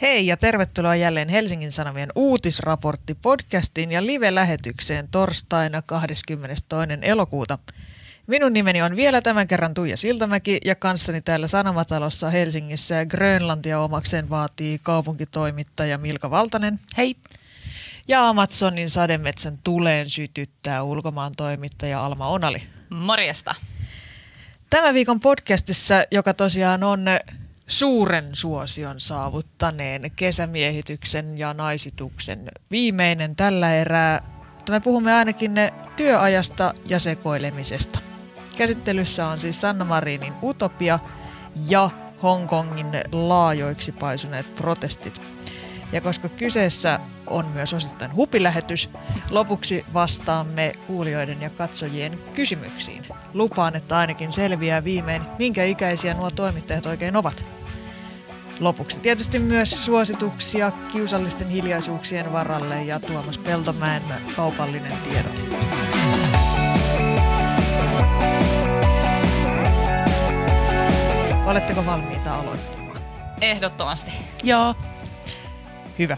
[0.00, 6.64] Hei ja tervetuloa jälleen Helsingin Sanomien uutisraportti-podcastiin ja live-lähetykseen torstaina 22.
[7.02, 7.58] elokuuta.
[8.26, 13.80] Minun nimeni on vielä tämän kerran Tuija Siltamäki ja kanssani täällä Sanomatalossa Helsingissä ja Grönlantia
[13.80, 16.80] omakseen vaatii kaupunkitoimittaja Milka Valtanen.
[16.96, 17.16] Hei.
[18.08, 22.62] Ja Amazonin sademetsän tuleen sytyttää ulkomaan toimittaja Alma Onali.
[22.90, 23.54] Morjesta.
[24.70, 27.04] Tämän viikon podcastissa, joka tosiaan on
[27.72, 34.22] suuren suosion saavuttaneen kesämiehityksen ja naisituksen viimeinen tällä erää.
[34.70, 35.52] Me puhumme ainakin
[35.96, 37.98] työajasta ja sekoilemisesta.
[38.56, 40.98] Käsittelyssä on siis Sanna Marinin Utopia
[41.68, 41.90] ja
[42.22, 45.22] Hongkongin laajoiksi paisuneet protestit.
[45.92, 48.88] Ja koska kyseessä on myös osittain hupilähetys,
[49.30, 53.06] lopuksi vastaamme kuulijoiden ja katsojien kysymyksiin.
[53.34, 57.61] Lupaan, että ainakin selviää viimein, minkä ikäisiä nuo toimittajat oikein ovat.
[58.60, 64.02] Lopuksi tietysti myös suosituksia kiusallisten hiljaisuuksien varalle ja Tuomas Peltomäen
[64.36, 65.42] kaupallinen tiedot.
[71.46, 73.00] Oletteko valmiita aloittamaan?
[73.40, 74.10] Ehdottomasti.
[74.44, 74.74] Joo.
[75.98, 76.16] Hyvä.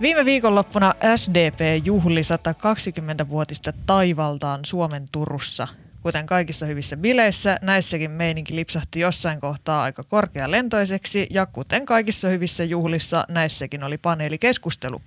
[0.00, 5.68] Viime viikonloppuna SDP juhli 120-vuotista taivaltaan Suomen Turussa.
[6.02, 12.64] Kuten kaikissa hyvissä bileissä, näissäkin meininki lipsahti jossain kohtaa aika korkealentoiseksi ja kuten kaikissa hyvissä
[12.64, 15.00] juhlissa, näissäkin oli paneelikeskustelu.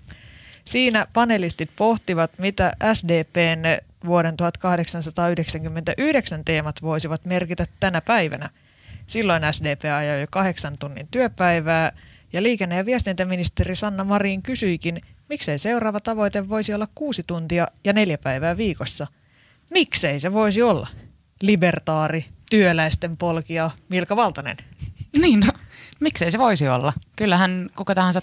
[0.66, 3.64] Siinä panelistit pohtivat, mitä SDPn
[4.06, 8.50] vuoden 1899 teemat voisivat merkitä tänä päivänä.
[9.08, 11.92] Silloin SDP ajoi jo kahdeksan tunnin työpäivää
[12.34, 17.94] ja liikenne- ja viestintäministeri Sanna Marin kysyikin, miksei seuraava tavoite voisi olla kuusi tuntia ja
[17.94, 19.08] neljä päivää viikossa.
[19.74, 20.88] Miksei se voisi olla?
[21.42, 24.58] Libertaari, työläisten polkija Milka Valtanen.
[25.18, 25.54] Niin, no,
[26.00, 26.94] miksei se voisi olla?
[27.16, 28.22] Kyllähän kuka tahansa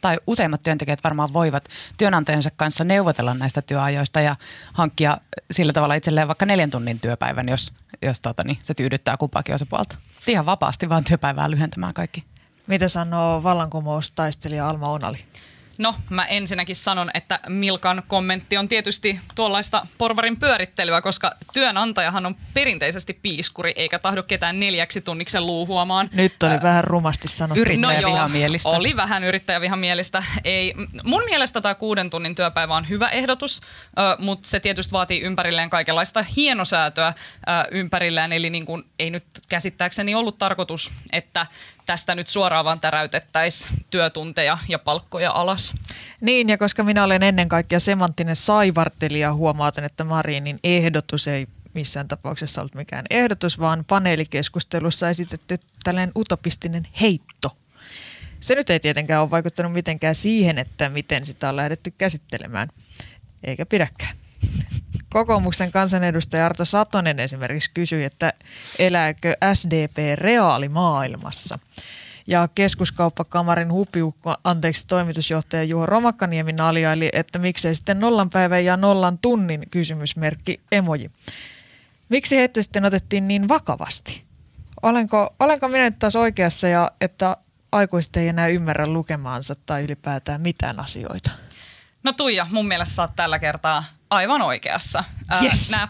[0.00, 4.36] tai useimmat työntekijät varmaan voivat työnantajansa kanssa neuvotella näistä työajoista ja
[4.72, 5.18] hankkia
[5.50, 7.72] sillä tavalla itselleen vaikka neljän tunnin työpäivän, jos,
[8.02, 9.96] jos tota, niin, se tyydyttää kumpaakin osapuolta.
[10.26, 12.24] Ihan vapaasti vaan työpäivää lyhentämään kaikki.
[12.66, 15.18] Mitä sanoo vallankumoustaistelija Alma Onali?
[15.78, 22.36] No, mä ensinnäkin sanon, että Milkan kommentti on tietysti tuollaista porvarin pyörittelyä, koska työnantajahan on
[22.54, 26.10] perinteisesti piiskuri, eikä tahdo ketään neljäksi tunniksi luuhuamaan.
[26.12, 27.60] Nyt oli äh, vähän rumasti sanottu.
[27.60, 28.68] Yrittäjävihamielistä.
[28.68, 30.22] No joo, oli vähän yrittäjävihamielistä.
[30.44, 30.74] Ei,
[31.04, 33.60] mun mielestä tämä kuuden tunnin työpäivä on hyvä ehdotus,
[34.18, 37.14] mutta se tietysti vaatii ympärilleen kaikenlaista hienosäätöä
[37.70, 38.32] ympärillään.
[38.32, 41.46] Eli niin kuin, ei nyt käsittääkseni ollut tarkoitus, että
[41.88, 45.74] tästä nyt suoraan vaan täräytettäisiin työtunteja ja palkkoja alas.
[46.20, 52.08] Niin, ja koska minä olen ennen kaikkea semanttinen saivartelija, huomautan, että Marinin ehdotus ei missään
[52.08, 57.56] tapauksessa ollut mikään ehdotus, vaan paneelikeskustelussa esitetty tällainen utopistinen heitto.
[58.40, 62.68] Se nyt ei tietenkään ole vaikuttanut mitenkään siihen, että miten sitä on lähdetty käsittelemään,
[63.44, 64.16] eikä pidäkään.
[65.10, 68.32] Kokoomuksen kansanedustaja Arto Satonen esimerkiksi kysyi, että
[68.78, 71.58] elääkö SDP reaalimaailmassa.
[72.26, 79.18] Ja keskuskauppakamarin hupiukko, anteeksi toimitusjohtaja Juho Romakkaniemi naljaili, että miksei sitten nollan päivän ja nollan
[79.18, 81.10] tunnin kysymysmerkki emoji.
[82.08, 84.22] Miksi heitä sitten otettiin niin vakavasti?
[84.82, 87.36] Olenko, olenko minä nyt taas oikeassa ja että
[87.72, 91.30] aikuiset ei enää ymmärrä lukemaansa tai ylipäätään mitään asioita?
[92.02, 95.04] No Tuija, mun mielestä sä oot tällä kertaa aivan oikeassa.
[95.42, 95.70] Yes.
[95.70, 95.88] Nämä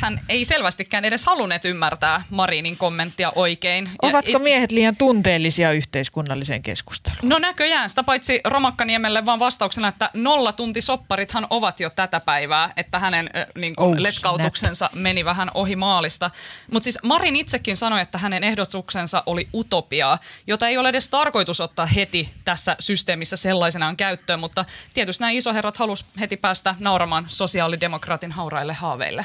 [0.00, 3.90] hän ei selvästikään edes halunneet ymmärtää Marinin kommenttia oikein.
[4.02, 7.28] Ovatko miehet liian tunteellisia yhteiskunnalliseen keskusteluun?
[7.28, 7.88] No näköjään.
[7.90, 13.98] Sitä paitsi Romakkaniemelle vaan vastauksena, että nollatuntisopparithan ovat jo tätä päivää, että hänen niin kuin,
[13.98, 15.02] oh, letkautuksensa snap.
[15.02, 16.30] meni vähän ohi maalista.
[16.72, 21.60] Mutta siis Marin itsekin sanoi, että hänen ehdotuksensa oli utopiaa, jota ei ole edes tarkoitus
[21.60, 24.64] ottaa heti tässä systeemissä sellaisenaan käyttöön, mutta
[24.94, 29.19] tietysti nämä isoherrat halusivat heti päästä nauramaan sosiaalidemokraatin hauraille haaveille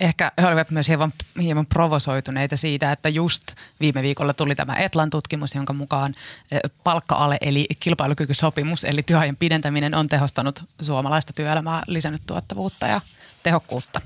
[0.00, 1.12] ehkä he olivat myös hieman,
[1.42, 3.42] hieman provosoituneita siitä, että just
[3.80, 6.12] viime viikolla tuli tämä Etlan tutkimus, jonka mukaan
[6.84, 13.00] palkka-ale eli kilpailukykysopimus eli työajan pidentäminen on tehostanut suomalaista työelämää, lisännyt tuottavuutta ja
[13.42, 14.00] tehokkuutta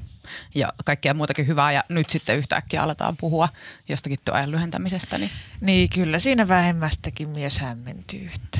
[0.54, 3.48] ja kaikkea muutakin hyvää ja nyt sitten yhtäkkiä aletaan puhua
[3.88, 5.18] jostakin työajan lyhentämisestä.
[5.18, 5.30] Niin,
[5.60, 8.58] niin kyllä siinä vähemmästäkin mies hämmentyy, että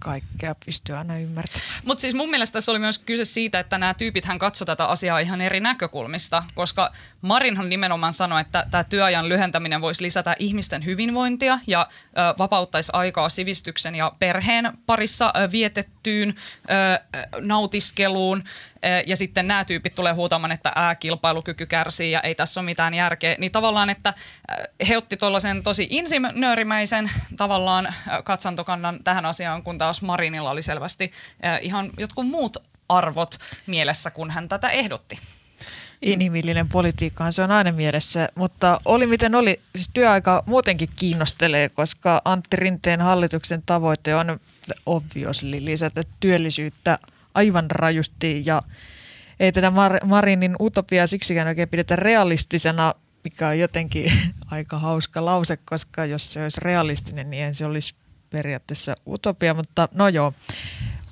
[0.00, 1.66] kaikkea pystyy aina ymmärtämään.
[1.84, 4.86] Mutta siis mun mielestä tässä oli myös kyse siitä, että nämä tyypit hän katsoi tätä
[4.86, 10.84] asiaa ihan eri näkökulmista, koska Marinhan nimenomaan sanoi, että tämä työajan lyhentäminen voisi lisätä ihmisten
[10.84, 16.34] hyvinvointia ja ö, vapauttaisi aikaa sivistyksen ja perheen parissa vietettyä tehtyyn
[16.70, 18.44] ö, nautiskeluun.
[19.06, 22.94] Ja sitten nämä tyypit tulee huutamaan, että ää, kilpailukyky kärsii ja ei tässä ole mitään
[22.94, 24.14] järkeä, niin tavallaan, että
[24.88, 27.94] he otti tuollaisen tosi insinöörimäisen tavallaan
[28.24, 31.12] katsantokannan tähän asiaan, kun taas Marinilla oli selvästi
[31.60, 32.56] ihan jotkut muut
[32.88, 33.34] arvot
[33.66, 35.18] mielessä, kun hän tätä ehdotti.
[36.02, 42.22] Inhimillinen politiikka se on aina mielessä, mutta oli miten oli, siis työaika muutenkin kiinnostelee, koska
[42.24, 44.40] Antti Rinteen hallituksen tavoite on
[44.86, 46.98] obviously lisätä työllisyyttä
[47.34, 48.62] aivan rajusti ja
[49.40, 54.12] ei tätä Mar- Marinin utopia siksikään oikein pidetä realistisena, mikä on jotenkin
[54.50, 57.94] aika hauska lause, koska jos se olisi realistinen, niin se olisi
[58.30, 60.32] periaatteessa utopia, mutta no joo.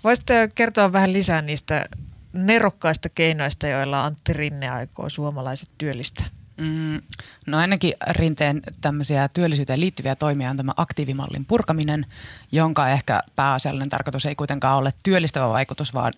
[0.05, 1.87] Voisitte kertoa vähän lisää niistä
[2.33, 6.27] nerokkaista keinoista, joilla Antti Rinne aikoo suomalaiset työllistää?
[6.57, 7.03] Mm,
[7.47, 12.07] no ainakin Rinteen tämmöisiä työllisyyteen liittyviä toimia on tämä aktiivimallin purkaminen,
[12.53, 16.13] jonka ehkä pääasiallinen tarkoitus ei kuitenkaan ole työllistävä vaikutus, vaan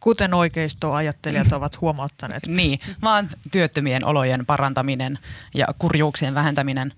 [0.00, 2.46] Kuten oikeistoajattelijat ovat huomauttaneet.
[2.46, 5.18] niin, vaan työttömien olojen parantaminen
[5.54, 6.92] ja kurjuuksien vähentäminen.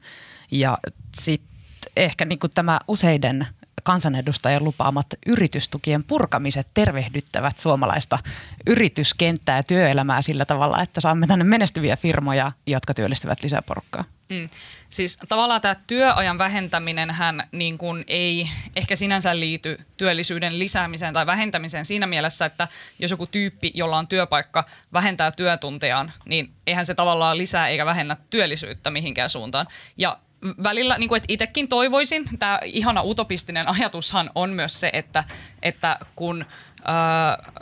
[0.51, 0.79] Ja
[1.19, 1.49] sitten
[1.97, 3.47] ehkä niin tämä useiden
[3.89, 8.19] kansanedustajien lupaamat yritystukien purkamiset tervehdyttävät suomalaista
[8.67, 14.05] yrityskenttää ja työelämää sillä tavalla, että saamme tänne menestyviä firmoja, jotka työllistävät lisää porukkaa.
[14.29, 14.49] Mm.
[14.89, 21.27] Siis tavallaan tämä työajan vähentäminen hän niin kuin ei ehkä sinänsä liity työllisyyden lisäämiseen tai
[21.27, 22.69] vähentämiseen siinä mielessä, että
[22.99, 28.17] jos joku tyyppi, jolla on työpaikka, vähentää työtuntejaan, niin eihän se tavallaan lisää eikä vähennä
[28.31, 29.67] työllisyyttä mihinkään suuntaan.
[29.97, 30.19] Ja
[30.63, 35.25] välillä, niin kuin, että itsekin toivoisin, tämä ihana utopistinen ajatushan on myös se, että,
[35.63, 36.45] että kun
[36.79, 37.53] äh,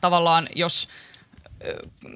[0.00, 0.88] tavallaan jos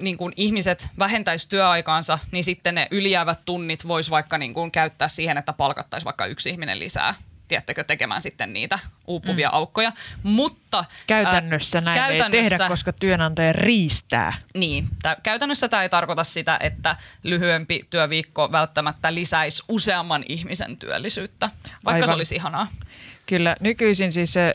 [0.01, 5.07] niin kuin ihmiset vähentäisi työaikaansa, niin sitten ne ylijäävät tunnit voisi vaikka niin kuin käyttää
[5.07, 7.13] siihen, että palkattaisi vaikka yksi ihminen lisää
[7.51, 9.55] tiedättekö, tekemään sitten niitä uupuvia mm.
[9.55, 9.91] aukkoja.
[10.23, 14.33] Mutta käytännössä ää, näin käytännössä, ei tehdä, koska työnantaja riistää.
[14.53, 21.49] Niin, tää, käytännössä tämä ei tarkoita sitä, että lyhyempi työviikko välttämättä lisäisi useamman ihmisen työllisyyttä,
[21.63, 22.07] vaikka Aivan.
[22.07, 22.67] se olisi ihanaa.
[23.25, 24.53] Kyllä, nykyisin siis se,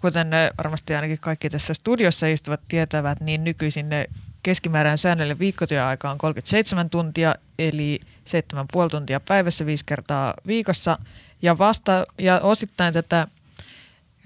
[0.00, 4.04] kuten ne varmasti ainakin kaikki tässä studiossa istuvat tietävät, niin nykyisin ne
[4.42, 8.00] keskimääräinen säännöllinen viikkotyöaika on 37 tuntia, eli
[8.82, 10.98] 7,5 tuntia päivässä viisi kertaa viikossa–
[11.42, 13.28] ja, vasta, ja osittain tätä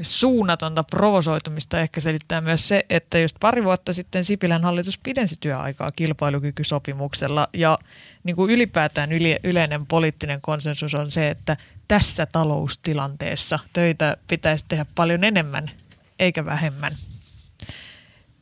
[0.03, 5.91] suunnatonta provosoitumista ehkä selittää myös se, että just pari vuotta sitten Sipilän hallitus pidensi työaikaa
[5.97, 7.79] kilpailukykysopimuksella ja
[8.25, 11.57] niin kuin ylipäätään yle, yleinen poliittinen konsensus on se, että
[11.89, 15.71] tässä taloustilanteessa töitä pitäisi tehdä paljon enemmän
[16.19, 16.93] eikä vähemmän.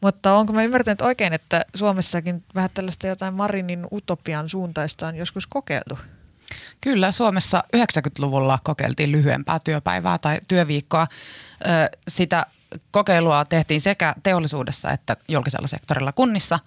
[0.00, 5.46] Mutta onko mä ymmärtänyt oikein, että Suomessakin vähän tällaista jotain Marinin utopian suuntaista on joskus
[5.46, 5.98] kokeiltu?
[6.80, 11.06] Kyllä, Suomessa 90-luvulla kokeiltiin lyhyempää työpäivää tai työviikkoa.
[12.08, 12.46] Sitä
[12.90, 16.58] kokeilua tehtiin sekä teollisuudessa että julkisella sektorilla kunnissa.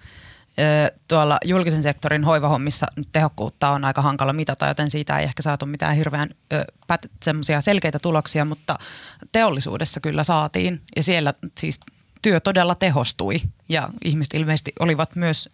[1.07, 5.95] Tuolla julkisen sektorin hoivahommissa tehokkuutta on aika hankala mitata, joten siitä ei ehkä saatu mitään
[5.95, 6.29] hirveän
[7.23, 8.77] semmoisia selkeitä tuloksia, mutta
[9.31, 11.79] teollisuudessa kyllä saatiin ja siellä siis
[12.21, 15.49] työ todella tehostui ja ihmiset ilmeisesti olivat myös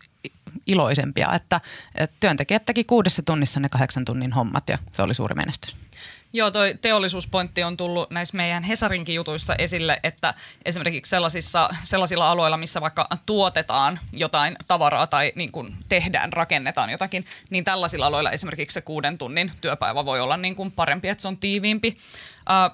[0.68, 1.62] iloisempia, että,
[1.96, 5.76] että työntekijät teki kuudessa tunnissa ne kahdeksan tunnin hommat ja se oli suuri menestys.
[6.34, 10.34] Joo, toi teollisuuspointti on tullut näissä meidän Hesarinkin jutuissa esille, että
[10.66, 17.26] esimerkiksi sellaisissa, sellaisilla aloilla, missä vaikka tuotetaan jotain tavaraa tai niin kuin tehdään, rakennetaan jotakin,
[17.50, 21.28] niin tällaisilla aloilla esimerkiksi se kuuden tunnin työpäivä voi olla niin kuin parempi, että se
[21.28, 21.98] on tiiviimpi.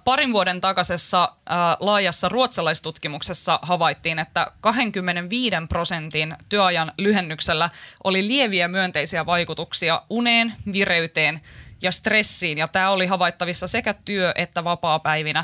[0.04, 1.31] Parin vuoden takaisessa
[1.80, 7.70] laajassa ruotsalaistutkimuksessa havaittiin, että 25 prosentin työajan lyhennyksellä
[8.03, 11.41] oli lieviä myönteisiä vaikutuksia uneen, vireyteen–
[11.82, 12.58] ja stressiin.
[12.58, 15.44] Ja tämä oli havaittavissa sekä työ- että vapaa-päivinä.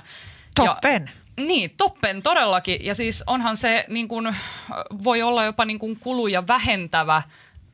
[0.55, 1.11] Toppen.
[1.37, 2.85] Ja, niin, toppen todellakin.
[2.85, 4.35] Ja siis onhan se niin kun,
[5.03, 7.21] voi olla jopa niin kun kuluja vähentävä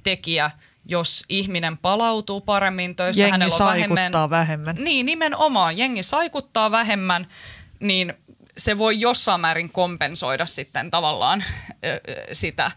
[0.04, 0.52] tekijä,
[0.86, 3.22] jos ihminen palautuu paremmin töistä.
[3.22, 4.76] Jengi hänellä on vähemmän, vähemmän.
[4.80, 5.78] Niin, nimenomaan.
[5.78, 7.28] Jengi saikuttaa vähemmän,
[7.80, 8.14] niin
[8.58, 11.44] se voi jossain määrin kompensoida sitten tavallaan
[11.86, 12.02] ö,
[12.34, 12.72] sitä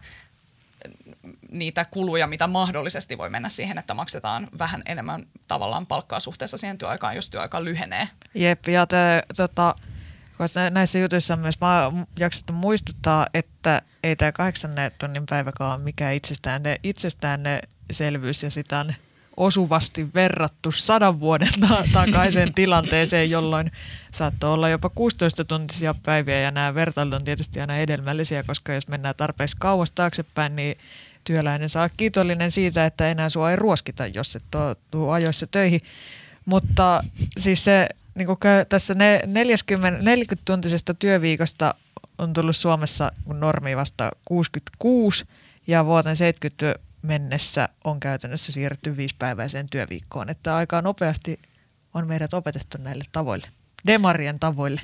[1.51, 6.77] niitä kuluja, mitä mahdollisesti voi mennä siihen, että maksetaan vähän enemmän tavallaan palkkaa suhteessa siihen
[6.77, 8.07] työaikaan, jos työaika lyhenee.
[8.33, 9.75] Jep, ja te, tota,
[10.71, 16.61] näissä jutuissa myös mä jaksettu muistuttaa, että ei tämä kahdeksan tunnin päiväkaan ole mikään itsestään,
[16.83, 17.41] itsestään
[17.91, 18.93] selvyys ja sitä on
[19.37, 23.71] osuvasti verrattu sadan vuoden ta- takaiseen tilanteeseen, jolloin
[24.11, 28.87] saattoi olla jopa 16 tuntisia päiviä ja nämä vertailut on tietysti aina edelmällisiä, koska jos
[28.87, 30.77] mennään tarpeeksi kauas taaksepäin, niin
[31.23, 34.43] työläinen saa kiitollinen siitä, että enää sua ei ruoskita, jos et
[34.91, 35.81] tuu ajoissa töihin.
[36.45, 37.03] Mutta
[37.37, 38.37] siis se niin kuin
[38.69, 41.75] tässä 40, 40-tuntisesta työviikosta
[42.17, 45.25] on tullut Suomessa normi vasta 66
[45.67, 50.29] ja vuoteen 70 mennessä on käytännössä siirretty viisipäiväiseen työviikkoon.
[50.29, 51.39] Että aika nopeasti
[51.93, 53.47] on meidät opetettu näille tavoille,
[53.87, 54.81] demarien tavoille.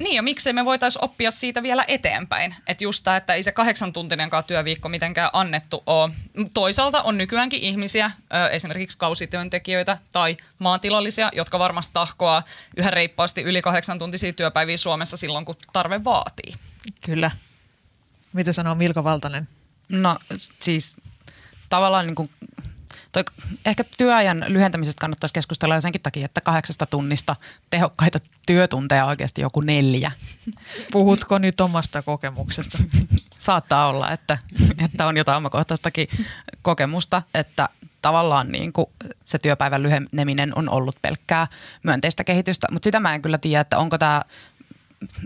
[0.00, 2.54] Niin ja miksei me voitaisiin oppia siitä vielä eteenpäin.
[2.66, 6.10] Että just tämä, että ei se kahdeksan tuntinenkaan työviikko mitenkään annettu ole.
[6.54, 8.10] Toisaalta on nykyäänkin ihmisiä,
[8.50, 12.42] esimerkiksi kausityöntekijöitä tai maatilallisia, jotka varmasti tahkoaa
[12.76, 16.54] yhä reippaasti yli kahdeksan tuntisia työpäiviä Suomessa silloin, kun tarve vaatii.
[17.00, 17.30] Kyllä.
[18.32, 19.48] Mitä sanoo Milka Valtanen?
[19.88, 20.18] No
[20.58, 21.00] siis
[21.68, 22.30] tavallaan niin kuin
[23.12, 23.24] Toi,
[23.66, 27.36] ehkä työajan lyhentämisestä kannattaisi keskustella jo senkin takia, että kahdeksasta tunnista
[27.70, 30.12] tehokkaita työtunteja oikeasti joku neljä.
[30.92, 32.78] Puhutko nyt omasta kokemuksesta?
[33.38, 34.38] Saattaa olla, että,
[34.84, 36.08] että on jotain omakohtaistakin
[36.62, 37.68] kokemusta, että
[38.02, 38.86] tavallaan niin kuin
[39.24, 41.46] se työpäivän lyheneminen on ollut pelkkää
[41.82, 44.22] myönteistä kehitystä, mutta sitä mä en kyllä tiedä, että onko tämä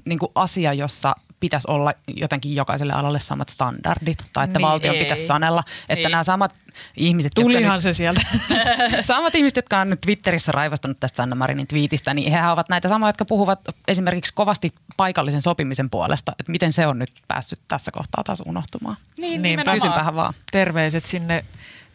[0.05, 1.15] niin kuin asia, jossa
[1.45, 5.03] pitäisi olla jotenkin jokaiselle alalle samat standardit tai että niin, valtion ei.
[5.03, 6.13] pitäisi sanella, että ei.
[6.13, 6.53] nämä samat
[6.97, 7.33] ihmiset...
[7.35, 8.21] Tulihan se sieltä.
[9.03, 12.89] samat ihmiset, jotka on nyt Twitterissä raivastunut tästä Sanna Marinin twiitistä, niin he ovat näitä
[12.89, 16.33] samoja, jotka puhuvat esimerkiksi kovasti paikallisen sopimisen puolesta.
[16.41, 18.97] Että miten se on nyt päässyt tässä kohtaa taas unohtumaan.
[19.19, 20.35] Niin, niin Kysynpähän vaan.
[20.53, 21.45] Terveiset sinne,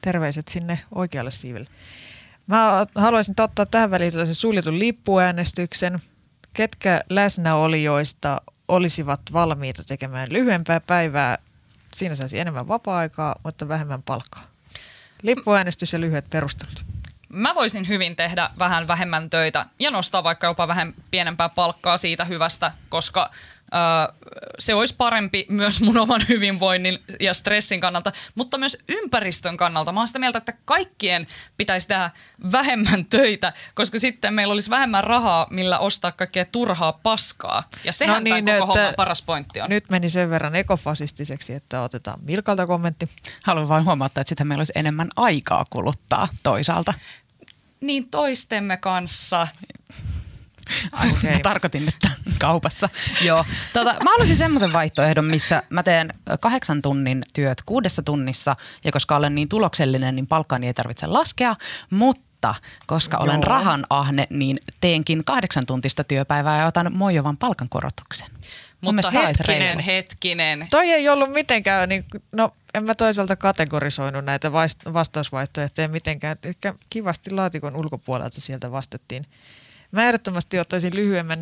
[0.01, 1.69] terveiset sinne oikealle siivelle.
[2.47, 5.99] Mä haluaisin ottaa tähän väliin sellaisen suljetun lippuäänestyksen.
[6.53, 11.37] Ketkä läsnäolijoista olisivat valmiita tekemään lyhyempää päivää.
[11.93, 14.43] Siinä saisi enemmän vapaa-aikaa, mutta vähemmän palkkaa.
[15.21, 16.85] Lippuäänestys ja lyhyet perustelut.
[17.29, 22.25] Mä voisin hyvin tehdä vähän vähemmän töitä ja nostaa vaikka jopa vähän pienempää palkkaa siitä
[22.25, 23.31] hyvästä, koska
[24.59, 29.91] se olisi parempi myös mun oman hyvinvoinnin ja stressin kannalta, mutta myös ympäristön kannalta.
[29.91, 32.11] Mä oon sitä mieltä, että kaikkien pitäisi tehdä
[32.51, 37.63] vähemmän töitä, koska sitten meillä olisi vähemmän rahaa, millä ostaa kaikkea turhaa paskaa.
[37.83, 39.69] Ja sehän no niin, tämän koko homman paras pointti on.
[39.69, 43.09] Nyt meni sen verran ekofasistiseksi, että otetaan Milkalta kommentti.
[43.45, 46.93] Haluan vain huomata, että sitten meillä olisi enemmän aikaa kuluttaa toisaalta.
[47.81, 49.47] Niin toistemme kanssa.
[50.93, 51.39] Okay.
[51.43, 52.09] Tarkoitin, että
[52.39, 52.89] kaupassa.
[53.21, 53.45] Joo.
[53.73, 59.15] Tota, mä haluaisin semmoisen vaihtoehdon, missä mä teen kahdeksan tunnin työt kuudessa tunnissa ja koska
[59.15, 61.55] olen niin tuloksellinen, niin palkkaani ei tarvitse laskea,
[61.89, 62.55] mutta
[62.87, 63.23] koska Joo.
[63.23, 68.27] olen rahan ahne, niin teenkin kahdeksan tuntista työpäivää ja otan mojovan palkankorotuksen.
[68.81, 70.67] Mutta hetkinen, hetkinen.
[70.71, 74.51] Toi ei ollut mitenkään, niin, no en mä toisaalta kategorisoinut näitä
[74.93, 76.37] vastausvaihtoehtoja mitenkään.
[76.43, 79.25] Ehkä kivasti laatikon ulkopuolelta sieltä vastattiin.
[79.91, 81.39] Mä ehdottomasti ottaisin lyhyemmän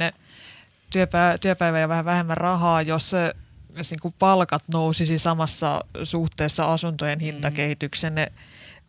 [0.89, 3.11] työpä- työpäivä ja vähän vähemmän rahaa, jos,
[3.75, 7.23] jos niin kuin palkat nousisi samassa suhteessa asuntojen mm.
[7.23, 8.13] hintakehityksen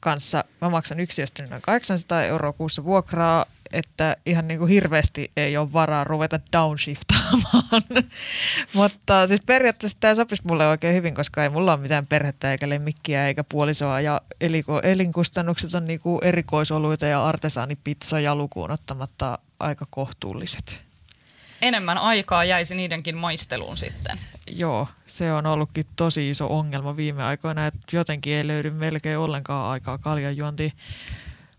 [0.00, 0.44] kanssa.
[0.60, 5.72] Mä maksan yksiöstä noin 800 euroa kuussa vuokraa, että ihan niin kuin hirveästi ei ole
[5.72, 7.82] varaa ruveta downshiftaamaan.
[8.74, 12.68] Mutta siis periaatteessa tämä sopisi mulle oikein hyvin, koska ei mulla ole mitään perhettä eikä
[12.68, 14.20] lemmikkiä eikä puolisoa ja
[14.82, 20.87] elinkustannukset on niin kuin erikoisoluita ja artesaanipizzoja lukuun ottamatta aika kohtuulliset.
[21.62, 24.18] Enemmän aikaa jäisi niidenkin maisteluun sitten.
[24.56, 29.70] Joo, se on ollutkin tosi iso ongelma viime aikoina, että jotenkin ei löydy melkein ollenkaan
[29.70, 30.72] aikaa kaljanjuontiin.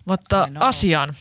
[0.05, 1.13] Mutta asiaan.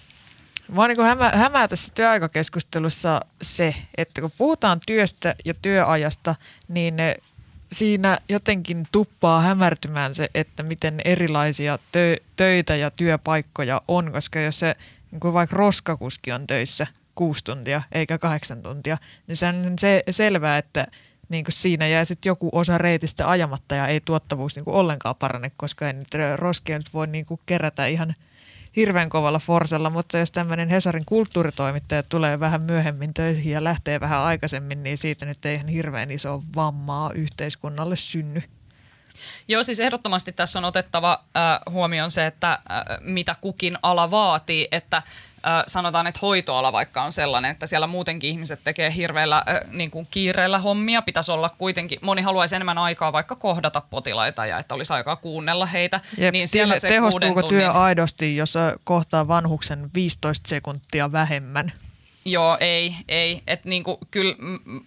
[0.68, 6.34] Mua niin hämää, hämää tässä työaikakeskustelussa se, että kun puhutaan työstä ja työajasta,
[6.68, 7.16] niin ne
[7.72, 14.58] siinä jotenkin tuppaa hämärtymään se, että miten erilaisia tö, töitä ja työpaikkoja on, koska jos
[14.58, 14.76] se
[15.10, 16.86] niin kuin vaikka roskakuski on töissä
[17.18, 20.86] kuusi tuntia eikä kahdeksan tuntia, niin se on se, selvää, että
[21.28, 25.16] niin kuin siinä jää sitten joku osa reitistä ajamatta ja ei tuottavuus niin kuin ollenkaan
[25.16, 28.14] parane, koska ei nyt roskia nyt voi niin kuin kerätä ihan
[28.76, 34.20] hirveän kovalla forsella, mutta jos tämmöinen Hesarin kulttuuritoimittaja tulee vähän myöhemmin töihin ja lähtee vähän
[34.20, 38.42] aikaisemmin, niin siitä nyt ei ihan hirveän iso vammaa yhteiskunnalle synny.
[39.48, 42.58] Joo, siis ehdottomasti tässä on otettava äh, huomioon se, että äh,
[43.00, 45.02] mitä kukin ala vaatii, että
[45.66, 50.58] sanotaan, että hoitoala vaikka on sellainen, että siellä muutenkin ihmiset tekee hirveällä niin kuin kiireellä
[50.58, 51.02] hommia.
[51.02, 55.66] Pitäisi olla kuitenkin, moni haluaisi enemmän aikaa vaikka kohdata potilaita ja että olisi aikaa kuunnella
[55.66, 56.00] heitä.
[56.18, 57.60] Jep, niin siellä se tehostuuko tunnin...
[57.60, 58.54] työ aidosti, jos
[58.84, 61.72] kohtaa vanhuksen 15 sekuntia vähemmän?
[62.30, 63.42] Joo, ei, ei.
[63.46, 64.34] Et niinku, kyllä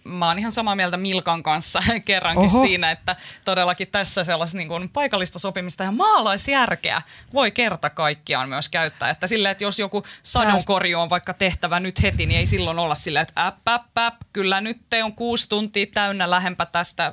[0.04, 2.62] mä oon ihan samaa mieltä Milkan kanssa kerrankin Oho.
[2.66, 9.10] siinä, että todellakin tässä sellaista niinku paikallista sopimista ja maalaisjärkeä voi kerta kaikkiaan myös käyttää.
[9.10, 12.94] Että sillä, että jos joku sadonkorju on vaikka tehtävä nyt heti, niin ei silloin olla
[12.94, 17.12] sillä, että äpp, äpp, äpp, kyllä nyt te on kuusi tuntia täynnä lähempä tästä,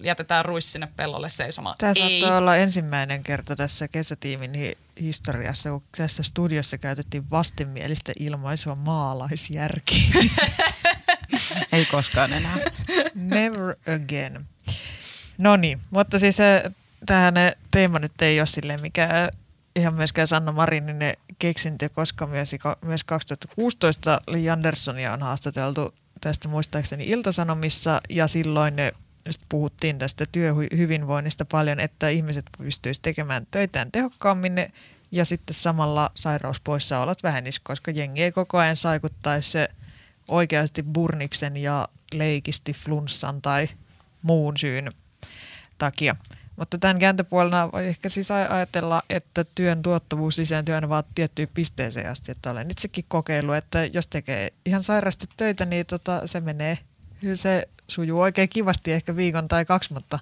[0.00, 1.76] jätetään ruis sinne pellolle seisomaan.
[1.78, 2.20] Tämä ei.
[2.20, 10.10] saattaa olla ensimmäinen kerta tässä kesätiimin historiassa, kun tässä studiossa käytettiin vastenmielistä ilmaisua maalaisjärki.
[11.72, 12.56] Ei koskaan enää.
[13.14, 14.46] Never again.
[15.38, 16.36] No niin, mutta siis
[17.06, 17.34] tähän
[17.70, 19.30] teema nyt ei ole silleen mikä
[19.76, 20.98] ihan myöskään Sanna Marinin
[21.38, 22.50] keksintö, koska myös,
[22.82, 28.74] myös 2016 Li Anderssonia on haastateltu tästä muistaakseni Iltasanomissa ja silloin
[29.24, 34.72] ne puhuttiin tästä työhyvinvoinnista paljon, että ihmiset pystyisivät tekemään töitään tehokkaammin
[35.10, 39.58] ja sitten samalla sairauspoissaolot vähenis, koska jengi ei koko ajan saikuttaisi
[40.28, 43.68] oikeasti burniksen ja leikisti flunssan tai
[44.22, 44.88] muun syyn
[45.78, 46.16] takia.
[46.56, 52.10] Mutta tämän kääntöpuolena voi ehkä siis ajatella, että työn tuottavuus lisääntyy aina vaan tiettyyn pisteeseen
[52.10, 52.32] asti.
[52.32, 56.78] Että olen itsekin kokeillut, että jos tekee ihan sairaasti töitä, niin tota, se menee,
[57.34, 60.18] se sujuu oikein kivasti ehkä viikon tai kaksi, mutta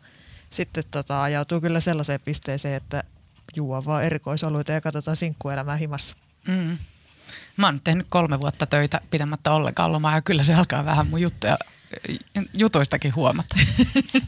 [0.51, 3.03] sitten tota, ajautuu kyllä sellaiseen pisteeseen, että
[3.57, 6.17] juo vaan erikoisoluita ja katsotaan sinkkuelämää himassa.
[6.49, 6.79] Mm.
[7.57, 11.21] Mä oon tehnyt kolme vuotta töitä pidemmättä ollenkaan lomaa ja kyllä se alkaa vähän mun
[11.21, 11.59] juttuja
[12.55, 13.57] jutuistakin huomata.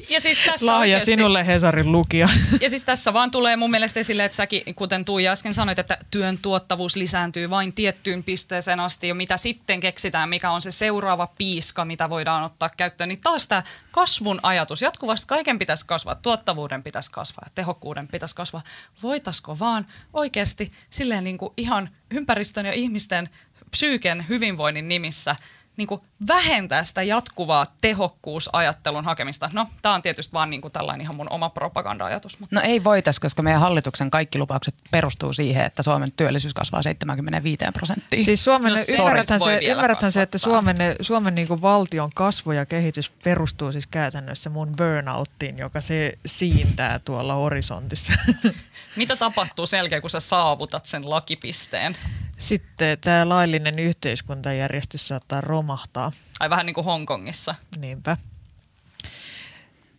[0.08, 2.28] Ja siis tässä Lahja oikeasti, sinulle Hesarin lukija.
[2.60, 5.98] Ja siis tässä vaan tulee mun mielestä esille, että säkin, kuten Tuija äsken sanoit, että
[6.10, 11.26] työn tuottavuus lisääntyy vain tiettyyn pisteeseen asti ja mitä sitten keksitään, mikä on se seuraava
[11.38, 14.82] piiska, mitä voidaan ottaa käyttöön, niin taas tämä kasvun ajatus.
[14.82, 18.62] Jatkuvasti kaiken pitäisi kasvaa, tuottavuuden pitäisi kasvaa tehokkuuden pitäisi kasvaa.
[19.02, 23.28] Voitaisiko vaan oikeasti silleen niin kuin ihan ympäristön ja ihmisten
[23.70, 25.36] psyyken hyvinvoinnin nimissä–
[25.80, 29.50] niin kuin vähentää sitä jatkuvaa tehokkuusajattelun hakemista.
[29.52, 32.40] No, tämä on tietysti vaan niin kuin tällainen ihan mun oma propaganda-ajatus.
[32.40, 32.56] Mutta.
[32.56, 37.64] No ei voitais, koska meidän hallituksen kaikki lupaukset perustuu siihen, että Suomen työllisyys kasvaa 75
[37.72, 38.24] prosenttiin.
[38.24, 42.66] Siis Suomen, no, ymmärräthän se, ymmärräthän se, että Suomen, Suomen niin kuin valtion kasvu ja
[42.66, 48.12] kehitys perustuu siis käytännössä mun burnouttiin, joka se siintää tuolla horisontissa.
[48.96, 51.94] Mitä tapahtuu selkeä, kun sä saavutat sen lakipisteen?
[52.38, 56.09] Sitten tämä laillinen yhteiskuntajärjestys saattaa romahtaa.
[56.40, 57.54] Ai vähän niin kuin Hongkongissa.
[57.78, 58.16] Niinpä.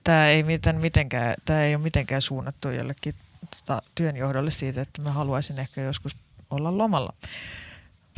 [0.04, 3.16] Tämä ei, miten, mitenkään, tämä ei ole mitenkään suunnattu jollekin
[3.58, 6.16] tota, työnjohdolle siitä, että mä haluaisin ehkä joskus
[6.50, 7.14] olla lomalla.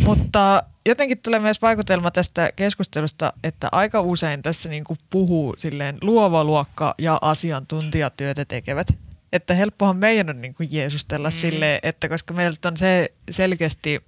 [0.06, 5.98] Mutta jotenkin tulee myös vaikutelma tästä keskustelusta, että aika usein tässä niin kuin puhuu silleen
[6.02, 8.88] luova luokka ja asiantuntijatyötä tekevät
[9.34, 11.32] että helppohan meidän on niin kuin jeesustella mm.
[11.32, 14.02] silleen, että koska meiltä on se selkeästi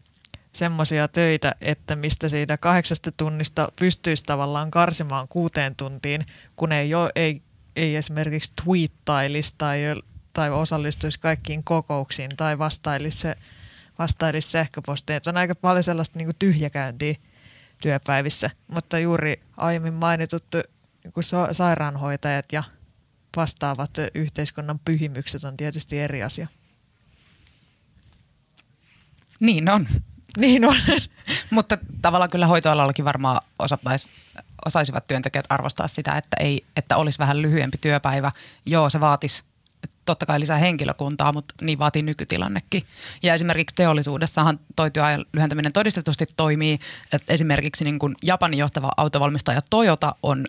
[0.55, 7.11] semmoisia töitä, että mistä siitä kahdeksasta tunnista pystyisi tavallaan karsimaan kuuteen tuntiin, kun ei, ole,
[7.15, 7.41] ei,
[7.75, 9.79] ei esimerkiksi twiittailisi tai,
[10.33, 13.27] tai osallistuisi kaikkiin kokouksiin tai vastailisi,
[13.99, 15.21] vastailisi sähköpostiin.
[15.27, 17.15] on aika paljon sellaista niin tyhjäkäyntiä
[17.81, 20.45] työpäivissä, mutta juuri aiemmin mainitut
[21.03, 22.63] niin kuin sairaanhoitajat ja
[23.35, 26.47] vastaavat yhteiskunnan pyhimykset on tietysti eri asia.
[29.39, 29.87] Niin on.
[30.37, 30.75] Niin on.
[31.49, 34.09] Mutta tavallaan kyllä hoitoalallakin varmaan osattais,
[34.65, 38.31] osaisivat työntekijät arvostaa sitä, että, ei, että olisi vähän lyhyempi työpäivä.
[38.65, 39.43] Joo, se vaatisi
[40.05, 42.83] totta kai lisää henkilökuntaa, mutta niin vaatii nykytilannekin.
[43.23, 46.79] Ja esimerkiksi teollisuudessahan toi työajan lyhentäminen todistetusti toimii.
[47.13, 50.45] Että esimerkiksi niin kuin Japanin johtava autovalmistaja Toyota on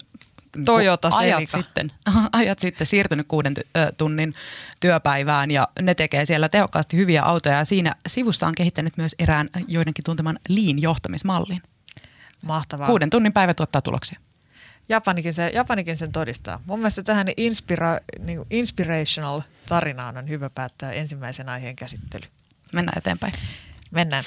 [0.64, 1.92] Toyota ajat sitten,
[2.32, 3.54] ajat sitten siirtynyt kuuden
[3.98, 4.34] tunnin
[4.80, 9.50] työpäivään ja ne tekee siellä tehokkaasti hyviä autoja ja siinä sivussa on kehittänyt myös erään
[9.68, 11.62] joidenkin tunteman lean-johtamismallin.
[12.42, 12.86] Mahtavaa.
[12.86, 14.20] Kuuden tunnin päivä tuottaa tuloksia.
[14.88, 16.60] Japanikin, se, Japanikin sen todistaa.
[16.66, 22.22] Mun mielestä tähän inspira, niin inspirational tarinaan on hyvä päättää ensimmäisen aiheen käsittely.
[22.74, 23.32] Mennään eteenpäin.
[23.90, 24.24] Mennään.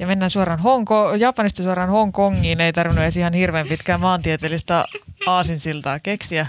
[0.00, 2.60] Ja mennään suoraan Hongko, Japanista suoraan Hongkongiin.
[2.60, 4.84] Ei tarvinnut edes ihan hirveän pitkää maantieteellistä
[5.26, 6.46] aasinsiltaa keksiä.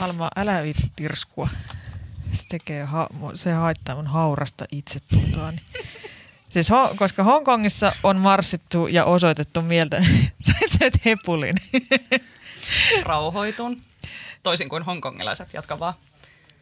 [0.00, 1.48] Alma, älä vitsi tirskua.
[2.32, 2.88] Se, tekee,
[3.34, 5.60] se haittaa mun haurasta itsetuntoani.
[6.48, 10.04] Siis ho, koska Hongkongissa on marssittu ja osoitettu mieltä,
[10.72, 11.56] sä et hepulin.
[13.02, 13.80] Rauhoitun.
[14.42, 15.94] Toisin kuin hongkongilaiset, jatka vaan.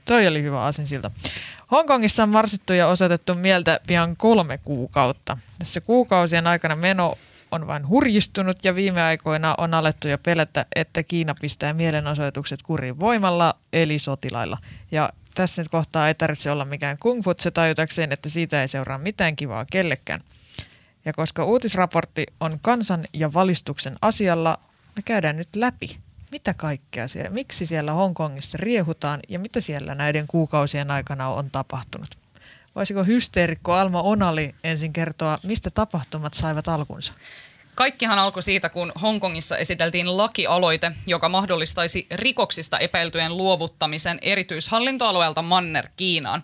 [0.04, 1.10] Toi oli hyvä aasinsilta.
[1.70, 5.36] Hongkongissa on marsittu ja osoitettu mieltä pian kolme kuukautta.
[5.58, 7.18] Tässä kuukausien aikana meno
[7.50, 13.00] on vain hurjistunut ja viime aikoina on alettu jo pelätä, että Kiina pistää mielenosoitukset kuriin
[13.00, 14.58] voimalla eli sotilailla.
[14.90, 19.36] Ja tässä nyt kohtaa ei tarvitse olla mikään kungfutse tajutakseen, että siitä ei seuraa mitään
[19.36, 20.20] kivaa kellekään.
[21.04, 24.58] Ja koska uutisraportti on kansan ja valistuksen asialla,
[24.96, 25.96] me käydään nyt läpi
[26.32, 32.18] mitä kaikkea siellä, miksi siellä Hongkongissa riehutaan ja mitä siellä näiden kuukausien aikana on tapahtunut.
[32.74, 37.12] Voisiko hysteerikko Alma Onali ensin kertoa, mistä tapahtumat saivat alkunsa?
[37.74, 46.42] Kaikkihan alkoi siitä, kun Hongkongissa esiteltiin lakialoite, joka mahdollistaisi rikoksista epäiltyjen luovuttamisen erityishallintoalueelta Manner Kiinaan.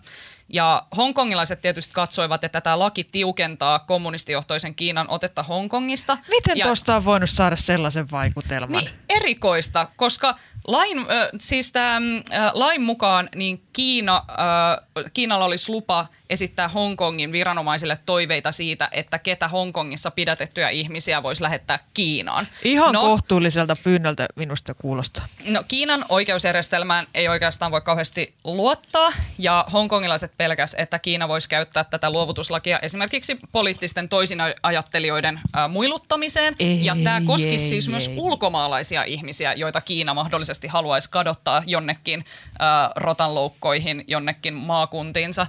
[0.53, 6.17] Ja hongkongilaiset tietysti katsoivat, että tämä laki tiukentaa kommunistijohtoisen Kiinan otetta Hongkongista.
[6.29, 8.83] Miten tuosta on voinut saada sellaisen vaikutelman?
[8.83, 10.35] Niin, erikoista, koska
[10.71, 11.05] lain, äh,
[11.39, 18.51] siis tämän, äh, lain mukaan niin Kiina, äh, Kiinalla olisi lupa esittää Hongkongin viranomaisille toiveita
[18.51, 22.47] siitä, että ketä Hongkongissa pidätettyjä ihmisiä voisi lähettää Kiinaan.
[22.63, 25.25] Ihan no, kohtuulliselta pyynnöltä minusta kuulostaa.
[25.47, 31.83] No Kiinan oikeusjärjestelmään ei oikeastaan voi kauheasti luottaa ja hongkongilaiset pelkäs, että Kiina voisi käyttää
[31.83, 36.55] tätä luovutuslakia esimerkiksi poliittisten toisinajattelijoiden äh, muiluttamiseen.
[36.59, 38.13] Ei, ja tämä koskisi siis ei, myös ei.
[38.17, 42.25] ulkomaalaisia ihmisiä, joita Kiina mahdollisesti haluaisi kadottaa jonnekin
[42.61, 45.47] äh, rotanloukkoihin, jonnekin maakuntiinsa.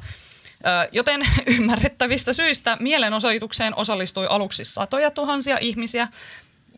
[0.93, 1.21] Joten
[1.57, 6.09] ymmärrettävistä syistä mielenosoitukseen osallistui aluksi satoja tuhansia ihmisiä,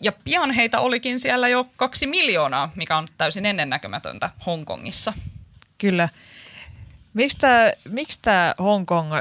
[0.03, 5.13] ja pian heitä olikin siellä jo kaksi miljoonaa, mikä on täysin ennennäkemätöntä Hongkongissa.
[5.79, 6.09] Kyllä.
[7.15, 9.13] Miksi tämä, miksi tämä Hongkong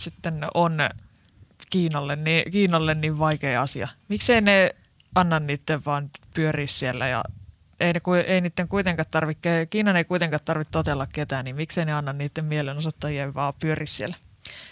[0.00, 0.78] sitten on
[1.70, 3.88] Kiinalle niin, Kiinalle niin vaikea asia?
[4.08, 4.70] Miksei ne
[5.14, 7.24] anna niiden vaan pyöriä siellä ja
[7.80, 11.92] ei, ne, ei niiden kuitenkaan tarvitse, Kiinan ei kuitenkaan tarvitse totella ketään, niin miksei ne
[11.92, 14.16] anna niiden mielenosoittajien vaan pyöri siellä?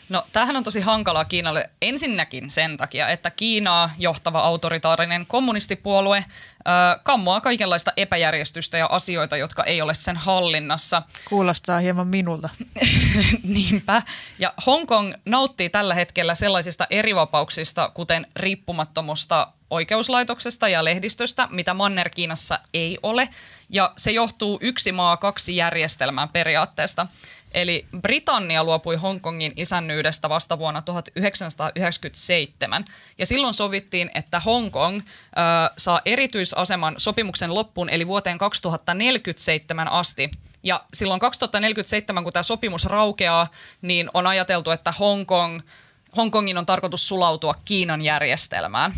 [0.09, 6.25] No tämähän on tosi hankalaa Kiinalle ensinnäkin sen takia, että Kiinaa johtava autoritaarinen kommunistipuolue äh,
[7.03, 11.03] kammoaa kaikenlaista epäjärjestystä ja asioita, jotka ei ole sen hallinnassa.
[11.29, 12.49] Kuulostaa hieman minulta.
[13.43, 14.03] Niinpä.
[14.39, 22.99] Ja Hongkong nauttii tällä hetkellä sellaisista erivapauksista, kuten riippumattomusta oikeuslaitoksesta ja lehdistöstä, mitä Manner-Kiinassa ei
[23.03, 23.29] ole.
[23.71, 27.07] Ja se johtuu yksi maa, kaksi järjestelmää periaatteesta.
[27.55, 32.85] Eli Britannia luopui Hongkongin isännyydestä vasta vuonna 1997.
[33.19, 35.05] Ja silloin sovittiin, että Hongkong äh,
[35.79, 40.31] saa erityisaseman sopimuksen loppuun, eli vuoteen 2047 asti.
[40.63, 43.47] Ja silloin 2047, kun tämä sopimus raukeaa,
[43.83, 45.61] niin on ajateltu, että Hongkong,
[46.17, 48.95] Hongkongin on tarkoitus sulautua Kiinan järjestelmään.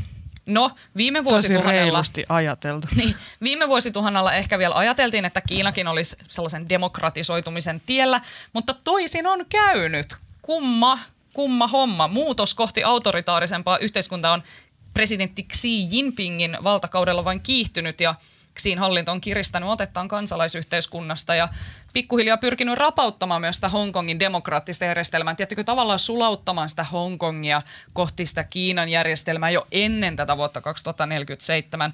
[0.47, 1.99] No, viime vuosituhannella...
[1.99, 2.89] Tosi ajateltu.
[2.97, 8.21] Niin, viime vuosituhannella ehkä vielä ajateltiin, että Kiinakin olisi sellaisen demokratisoitumisen tiellä,
[8.53, 10.17] mutta toisin on käynyt.
[10.43, 10.99] Kumma,
[11.33, 12.09] kumma homma.
[12.09, 14.43] Muutos kohti autoritaarisempaa yhteiskuntaa on
[14.95, 18.15] presidentti Xi Jinpingin valtakaudella vain kiihtynyt ja–
[18.57, 21.49] Xiin hallinto on kiristänyt otettaan kansalaisyhteiskunnasta ja
[21.92, 25.35] pikkuhiljaa pyrkinyt rapauttamaan myös sitä Hongkongin demokraattista järjestelmää.
[25.35, 31.92] Tiettikö tavallaan sulauttamaan sitä Hongkongia kohti sitä Kiinan järjestelmää jo ennen tätä vuotta 2047.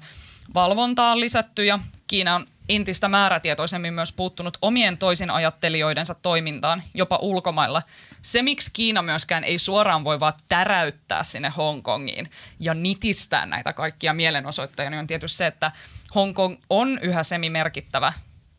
[0.53, 7.19] Valvontaa on lisätty ja Kiina on entistä määrätietoisemmin myös puuttunut omien toisin ajattelijoidensa toimintaan, jopa
[7.21, 7.81] ulkomailla.
[8.21, 14.13] Se, miksi Kiina myöskään ei suoraan voi vaan täräyttää sinne Hongkongiin ja nitistää näitä kaikkia
[14.13, 15.71] mielenosoittajia, niin on tietysti se, että
[16.15, 18.13] Hongkong on yhä semimerkittävä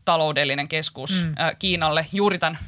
[0.05, 1.35] taloudellinen keskus mm.
[1.41, 2.07] äh, Kiinalle.
[2.13, 2.59] Juuri tämän,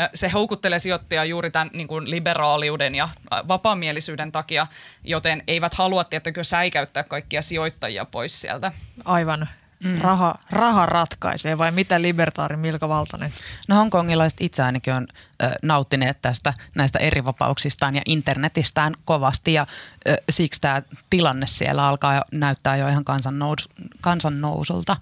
[0.00, 4.66] äh, se houkuttelee sijoittajia juuri tämän niin kuin liberaaliuden ja äh, vapaamielisyyden takia,
[5.04, 8.72] joten eivät halua tiettäkö säikäyttää kaikkia sijoittajia pois sieltä.
[9.04, 9.48] Aivan.
[9.84, 9.98] Mm.
[9.98, 13.32] Raha, raha ratkaisee vai mitä libertaari Milka Valtanen?
[13.68, 15.06] No hongkongilaiset itse ainakin on
[15.42, 19.66] ö, nauttineet tästä näistä eri vapauksistaan ja internetistään kovasti ja
[20.08, 23.68] ö, siksi tämä tilanne siellä alkaa jo, näyttää jo ihan kansannous,
[24.00, 24.96] kansannousulta.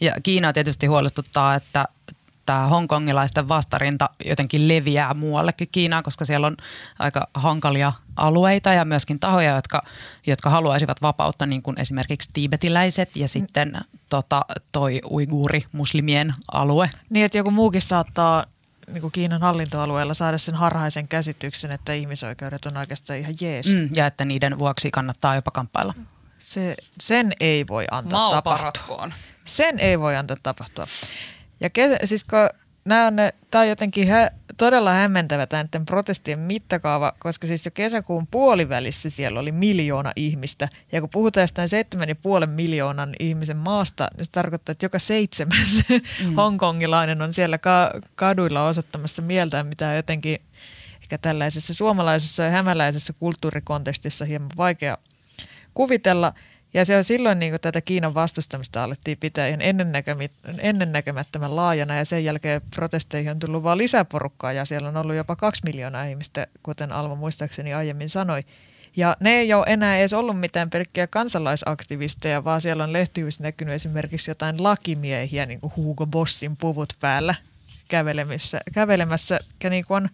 [0.00, 1.88] Ja Kiina tietysti huolestuttaa, että
[2.46, 6.56] tämä hongkongilaisten vastarinta jotenkin leviää muuallekin Kiinaan, koska siellä on
[6.98, 9.82] aika hankalia alueita ja myöskin tahoja, jotka,
[10.26, 13.72] jotka haluaisivat vapautta, niin kuin esimerkiksi tiibetiläiset ja sitten
[14.08, 16.90] tota, toi uiguuri muslimien alue.
[17.10, 18.46] Niin, että joku muukin saattaa
[18.92, 23.66] niin kuin Kiinan hallintoalueella saada sen harhaisen käsityksen, että ihmisoikeudet on oikeastaan ihan jees.
[23.74, 25.94] Mm, ja että niiden vuoksi kannattaa jopa kamppailla.
[26.38, 29.10] Se, sen ei voi antaa Mao tapahtua.
[29.44, 30.86] Sen ei voi antaa tapahtua.
[31.64, 32.38] Ja ke, siis kun
[32.84, 33.14] nämä on,
[33.50, 39.40] tämä on jotenkin hä, todella hämmentävä näiden protestien mittakaava, koska siis jo kesäkuun puolivälissä siellä
[39.40, 40.68] oli miljoona ihmistä.
[40.92, 44.98] Ja kun puhutaan jostain seitsemän ja puolen miljoonan ihmisen maasta, niin se tarkoittaa, että joka
[44.98, 45.84] seitsemäs
[46.24, 46.34] mm.
[46.36, 50.38] hongkongilainen on siellä ka- kaduilla osoittamassa mieltä, mitä jotenkin
[51.02, 54.98] ehkä tällaisessa suomalaisessa ja hämäläisessä kulttuurikontekstissa hieman vaikea
[55.74, 56.32] kuvitella–
[56.74, 59.60] ja se on silloin niin tätä Kiinan vastustamista alettiin pitää ihan
[60.58, 65.36] ennennäkemättömän laajana ja sen jälkeen protesteihin on tullut vain lisäporukkaa ja siellä on ollut jopa
[65.36, 68.44] kaksi miljoonaa ihmistä, kuten Alma muistaakseni aiemmin sanoi.
[68.96, 73.74] Ja ne ei ole enää edes ollut mitään pelkkiä kansalaisaktivisteja, vaan siellä on lehtivissä näkynyt
[73.74, 77.34] esimerkiksi jotain lakimiehiä, niin kuin Hugo Bossin puvut päällä
[77.88, 80.08] kävelemässä, kävelemässä ja niin kuin on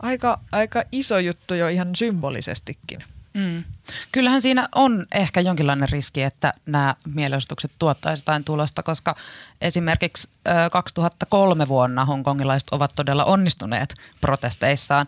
[0.00, 3.04] aika, aika iso juttu jo ihan symbolisestikin.
[3.34, 3.64] Mm.
[4.12, 9.16] Kyllähän siinä on ehkä jonkinlainen riski, että nämä mielenosoitukset tuottaisivat jotain tulosta, koska
[9.60, 10.28] esimerkiksi
[10.72, 15.06] 2003 vuonna hongkongilaiset ovat todella onnistuneet protesteissaan,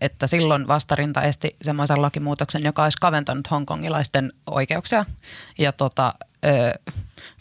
[0.00, 5.04] että silloin vastarinta esti semmoisen lakimuutoksen, joka olisi kaventanut hongkongilaisten oikeuksia.
[5.58, 6.14] Ja tota,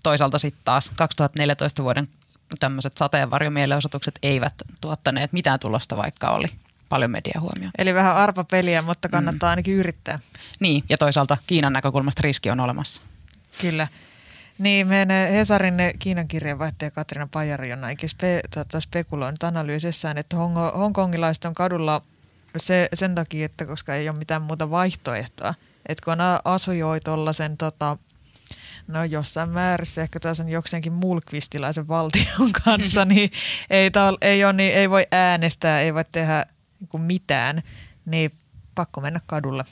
[0.04, 2.08] toisaalta sitten taas 2014 vuoden
[2.60, 6.48] tämmöiset sateenvarjomielenosoitukset eivät tuottaneet mitään tulosta, vaikka oli
[6.92, 7.72] paljon mediahuomiota.
[7.78, 9.50] Eli vähän arpapeliä, mutta kannattaa mm.
[9.50, 10.20] ainakin yrittää.
[10.60, 13.04] Niin, ja toisaalta Kiinan näkökulmasta riski on olemassa.
[13.62, 13.88] Kyllä.
[14.58, 20.78] Niin, meidän Hesarin Kiinan kirjeenvaihtaja Katrina Pajari on ainakin spe, tota, spekuloinut analyysissään, että Hong-
[20.78, 22.02] hongkongilaiset on kadulla
[22.58, 25.54] se, sen takia, että koska ei ole mitään muuta vaihtoehtoa.
[25.86, 27.98] Että kun asujoi tuollaisen tota,
[28.88, 33.32] no jossain määrässä ehkä taas on jokseenkin mulkvistilaisen valtion kanssa, niin
[33.70, 36.46] ei, tal- ei, ole, niin ei voi äänestää, ei voi tehdä
[36.94, 37.64] niin mitään,
[38.06, 38.32] niin
[38.76, 39.64] pakko mennä kadulle.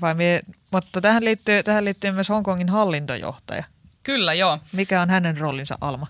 [0.00, 0.40] Vai mie,
[0.70, 3.64] mutta tähän liittyy, tähän liittyy myös Hongkongin hallintojohtaja.
[4.02, 4.58] Kyllä, joo.
[4.72, 6.06] Mikä on hänen roolinsa, Alma?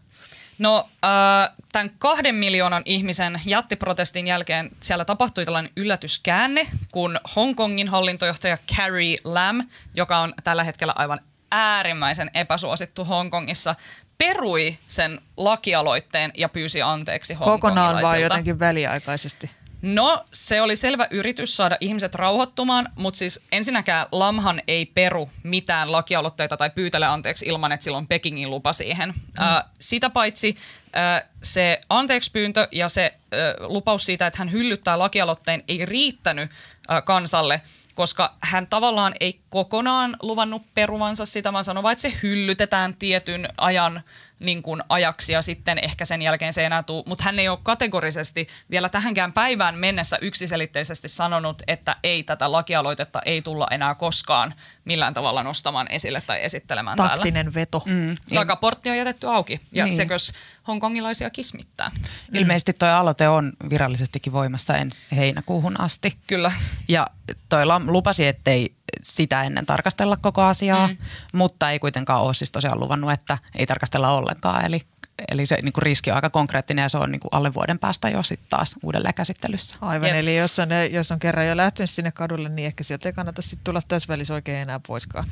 [0.59, 8.59] No äh, tämän kahden miljoonan ihmisen jättiprotestin jälkeen siellä tapahtui tällainen yllätyskäänne, kun Hongkongin hallintojohtaja
[8.77, 9.63] Carrie Lam,
[9.95, 13.75] joka on tällä hetkellä aivan äärimmäisen epäsuosittu Hongkongissa,
[14.19, 19.51] perui sen lakialoitteen ja pyysi anteeksi Kokonaan vai jotenkin väliaikaisesti?
[19.83, 25.93] No, se oli selvä yritys saada ihmiset rauhoittumaan, mutta siis ensinnäkään Lamhan ei peru mitään
[25.93, 29.09] lakialoitteita tai pyytele anteeksi ilman, että silloin Pekingin lupa siihen.
[29.09, 29.45] Mm.
[29.45, 30.57] Äh, sitä paitsi
[30.97, 36.51] äh, se anteeksi pyyntö ja se äh, lupaus siitä, että hän hyllyttää lakialoitteen, ei riittänyt
[36.91, 37.63] äh, kansalle–
[37.95, 44.03] koska hän tavallaan ei kokonaan luvannut peruvansa sitä, vaan sanoi että se hyllytetään tietyn ajan
[44.43, 47.03] niin kuin ajaksi ja sitten ehkä sen jälkeen se ei enää tule.
[47.07, 53.21] Mutta hän ei ole kategorisesti vielä tähänkään päivään mennessä yksiselitteisesti sanonut, että ei tätä lakialoitetta
[53.25, 57.55] ei tulla enää koskaan millään tavalla nostamaan esille tai esittelemään Taktinen täällä.
[57.55, 57.83] veto.
[57.87, 58.15] Mm.
[58.35, 59.97] Takaportti on jätetty auki ja niin.
[59.97, 60.33] sekös
[60.69, 61.89] hongkongilaisia kismittää.
[61.89, 62.39] Mm.
[62.39, 66.17] Ilmeisesti tuo aloite on virallisestikin voimassa ensi heinäkuuhun asti.
[66.27, 66.53] Kyllä.
[66.89, 67.07] Ja
[67.49, 70.97] toi lupasi, ettei sitä ennen tarkastella koko asiaa, mm.
[71.33, 74.65] mutta ei kuitenkaan ole siis tosiaan luvannut, että ei tarkastella ollenkaan.
[74.65, 74.81] Eli,
[75.29, 77.79] eli se niin kuin riski on aika konkreettinen ja se on niin kuin alle vuoden
[77.79, 79.77] päästä jo sitten taas uudelleen käsittelyssä.
[79.81, 80.19] Aivan, Jep.
[80.19, 83.43] eli jos on, jos on kerran jo lähtenyt sinne kadulle, niin ehkä sieltä ei kannata
[83.43, 85.25] sitten tulla täysvälissä oikein enää poiskaan.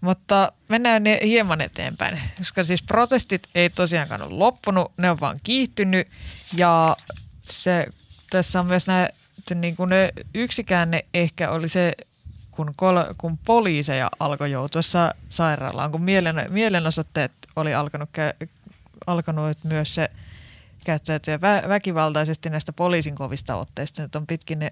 [0.00, 5.40] Mutta mennään ne hieman eteenpäin, koska siis protestit ei tosiaankaan ole loppunut, ne on vaan
[5.42, 6.08] kiihtynyt
[6.56, 6.96] ja
[7.42, 7.86] se,
[8.30, 9.08] tässä on myös nämä,
[9.54, 11.92] niin kuin ne yksikään ne ehkä oli se
[12.58, 18.48] kun, kol, kun poliiseja alkoi joutua sa- sairaalaan, kun mielen, mielenosoitteet oli alkanut, kä-
[19.06, 20.10] alkanut myös se
[20.84, 24.02] käyttäytyä vä- väkivaltaisesti näistä poliisin kovista otteista.
[24.02, 24.70] Nyt on pitkin ne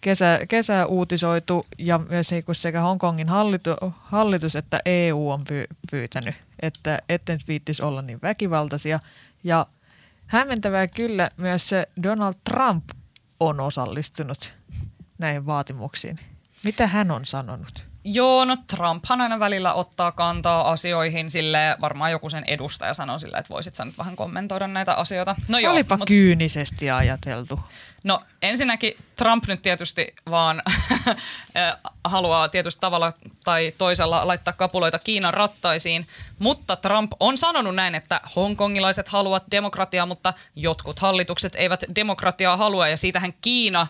[0.00, 6.34] kesä, kesä uutisoitu ja myös niin sekä Hongkongin hallitu, hallitus että EU on py- pyytänyt,
[6.62, 9.00] että etten viittisi olla niin väkivaltaisia.
[9.44, 9.66] Ja
[10.26, 12.84] hämmentävää kyllä myös se Donald Trump
[13.40, 14.52] on osallistunut
[15.18, 16.18] näihin vaatimuksiin.
[16.66, 17.86] Mitä hän on sanonut?
[18.08, 23.38] Joo, no Trumphan aina välillä ottaa kantaa asioihin, sille varmaan joku sen edustaja sanoo sille,
[23.38, 25.34] että voisit sä nyt vähän kommentoida näitä asioita.
[25.48, 27.60] No joo, Olipa mut, kyynisesti ajateltu.
[28.06, 30.62] No ensinnäkin Trump nyt tietysti vaan
[32.04, 33.12] haluaa tietysti tavalla
[33.44, 36.06] tai toisella laittaa kapuloita Kiinan rattaisiin,
[36.38, 42.88] mutta Trump on sanonut näin, että hongkongilaiset haluavat demokratiaa, mutta jotkut hallitukset eivät demokratiaa halua
[42.88, 43.88] ja siitähän Kiina äh,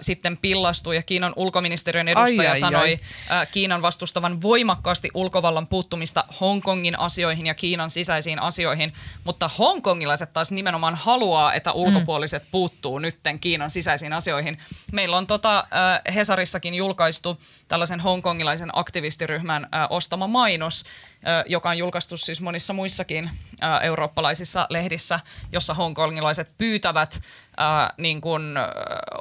[0.00, 2.98] sitten pillastui ja Kiinan ulkoministeriön edustaja ai, ai, sanoi ai.
[3.30, 8.92] Äh, Kiinan vastustavan voimakkaasti ulkovallan puuttumista Hongkongin asioihin ja Kiinan sisäisiin asioihin,
[9.24, 12.48] mutta hongkongilaiset taas nimenomaan haluaa, että ulkopuoliset mm.
[12.50, 14.58] puuttuu nytten Kiinan sisäisiin asioihin.
[14.92, 20.84] Meillä on tota, äh, Hesarissakin julkaistu tällaisen hongkongilaisen aktivistiryhmän äh, ostama mainos,
[21.28, 23.30] äh, joka on julkaistu siis monissa muissakin
[23.62, 25.20] äh, eurooppalaisissa lehdissä,
[25.52, 27.22] jossa hongkongilaiset pyytävät
[27.60, 28.64] äh, niin kuin, äh,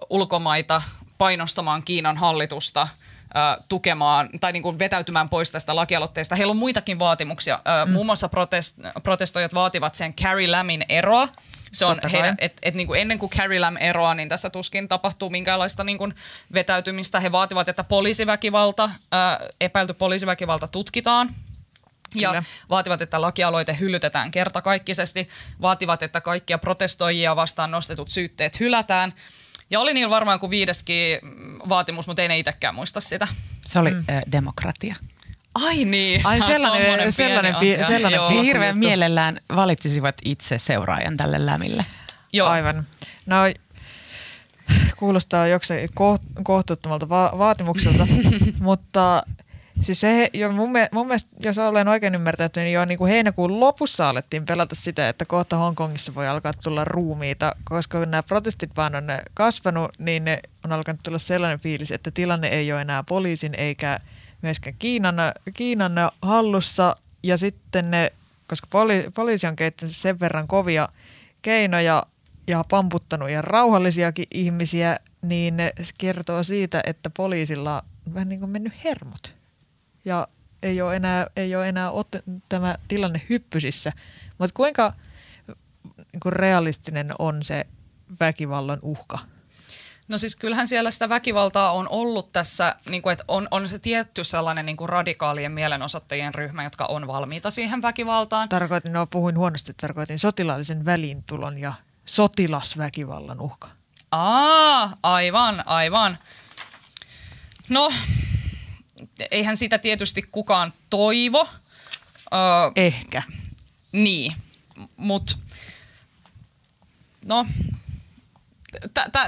[0.09, 0.81] ulkomaita
[1.17, 2.87] painostamaan Kiinan hallitusta–
[3.69, 6.35] tukemaan tai niin kuin vetäytymään pois tästä lakialoitteesta.
[6.35, 7.59] Heillä on muitakin vaatimuksia.
[7.85, 7.91] Mm.
[7.91, 11.27] Muun muassa protest, protestoijat vaativat sen Carrie Lamin eroa
[11.71, 14.87] se on heidän, et, et niin kuin ennen kuin Carrie Lam eroaa, niin tässä tuskin
[14.87, 16.15] tapahtuu minkäänlaista niin kuin
[16.53, 17.19] vetäytymistä.
[17.19, 21.29] He vaativat, että poliisiväkivalta, ää, epäilty poliisiväkivalta tutkitaan
[22.15, 22.43] ja Kyllä.
[22.69, 25.29] vaativat, että lakialoite hyllytetään kertakaikkisesti,
[25.61, 29.13] vaativat, että kaikkia protestoijia vastaan nostetut syytteet hylätään.
[29.69, 31.19] Ja oli niillä varmaan kuin viideskin
[31.69, 33.27] vaatimus, mutta ei ne itsekään muista sitä.
[33.65, 33.97] Se oli mm.
[34.09, 34.95] äh, demokratia.
[35.53, 36.21] Ai niin.
[36.23, 38.29] Ai sellainen, sellainen, pi- sellainen Joo.
[38.29, 41.85] Hirveän mielellään valitsisivat itse seuraajan tälle lämille.
[42.33, 42.47] Joo.
[42.47, 42.87] Aivan.
[43.25, 43.35] No
[44.97, 45.89] kuulostaa jokseen
[46.43, 48.07] kohtuuttomalta va- vaatimukselta,
[48.59, 49.23] mutta
[49.81, 53.59] Siis se, jo mun, mun mielestä, jos olen oikein ymmärtänyt, niin jo niin kuin heinäkuun
[53.59, 58.95] lopussa alettiin pelata sitä, että kohta Hongkongissa voi alkaa tulla ruumiita, koska nämä protestit vaan
[58.95, 63.55] on kasvanut, niin ne on alkanut tulla sellainen fiilis, että tilanne ei ole enää poliisin
[63.55, 63.99] eikä
[64.41, 65.15] myöskään Kiinan,
[65.53, 66.95] Kiinan hallussa.
[67.23, 68.11] Ja sitten ne,
[68.47, 70.89] koska poli, poliisi on kehittänyt sen verran kovia
[71.41, 72.03] keinoja
[72.47, 78.51] ja pamputtanut ja rauhallisiakin ihmisiä, niin ne kertoo siitä, että poliisilla on vähän niin kuin
[78.51, 79.38] mennyt hermot
[80.09, 80.27] ja
[80.63, 82.07] ei ole enää, ei ole enää ot,
[82.49, 83.91] tämä tilanne hyppysissä.
[84.37, 84.93] Mutta kuinka
[86.13, 87.65] niin kuin realistinen on se
[88.19, 89.19] väkivallan uhka?
[90.07, 93.79] No siis kyllähän siellä sitä väkivaltaa on ollut tässä, niin kuin, että on, on se
[93.79, 98.49] tietty sellainen niin kuin radikaalien mielenosoittajien ryhmä, jotka on valmiita siihen väkivaltaan.
[98.49, 101.73] Tarkoitin, no puhuin huonosti, tarkoitin sotilaallisen väliintulon ja
[102.05, 103.69] sotilasväkivallan uhka.
[104.11, 106.17] Aa, aivan, aivan.
[107.69, 107.91] No,
[109.31, 111.47] eihän sitä tietysti kukaan toivo.
[112.33, 113.23] Öö, Ehkä.
[113.91, 114.33] Niin,
[114.97, 115.35] mutta
[117.25, 117.45] no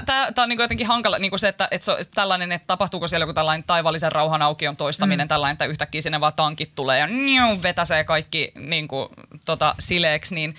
[0.06, 3.22] Tämä on niinku jotenkin hankala niinku se, että, että se on tällainen, että tapahtuuko siellä
[3.22, 5.28] joku tällainen taivallisen rauhan aukion toistaminen, mm.
[5.28, 9.10] tällainen, että yhtäkkiä sinne vaan tankit tulee ja niu, vetäsee kaikki niinku,
[9.44, 10.54] tota, sileeksi, niin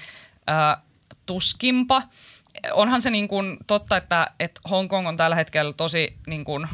[0.47, 0.78] ää,
[1.26, 2.02] tuskinpa.
[2.73, 6.67] Onhan se niin kuin totta, että, että Hongkong on tällä hetkellä tosi niin kuin,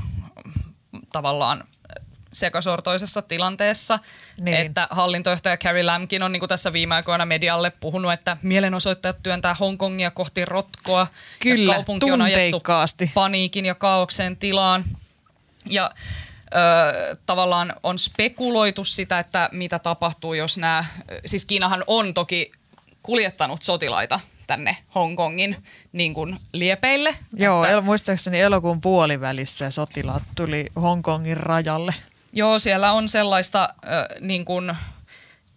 [1.12, 1.64] tavallaan
[2.34, 4.00] sekasortoisessa tilanteessa.
[4.42, 4.58] Niin.
[4.58, 9.54] Että hallintojohtaja Carrie Lamkin on niin kuin tässä viime aikoina medialle puhunut, että mielenosoittajat työntää
[9.54, 11.08] Hongkongia kohti rotkoa.
[11.40, 12.62] Kyllä, ja kaupunki on ajettu
[13.14, 14.86] paniikin ja kaauksen tilaan.
[15.66, 20.86] Ja ö, tavallaan on spekuloitu sitä, että mitä tapahtuu, jos nämä,
[21.26, 22.52] siis Kiinahan on toki
[23.04, 25.56] kuljettanut sotilaita tänne Hongkongin
[25.92, 27.16] niin kuin liepeille.
[27.34, 31.94] Joo, että, muistaakseni elokuun puolivälissä sotilaat tuli Hongkongin rajalle.
[32.34, 34.76] Joo, siellä on sellaista äh, niin kuin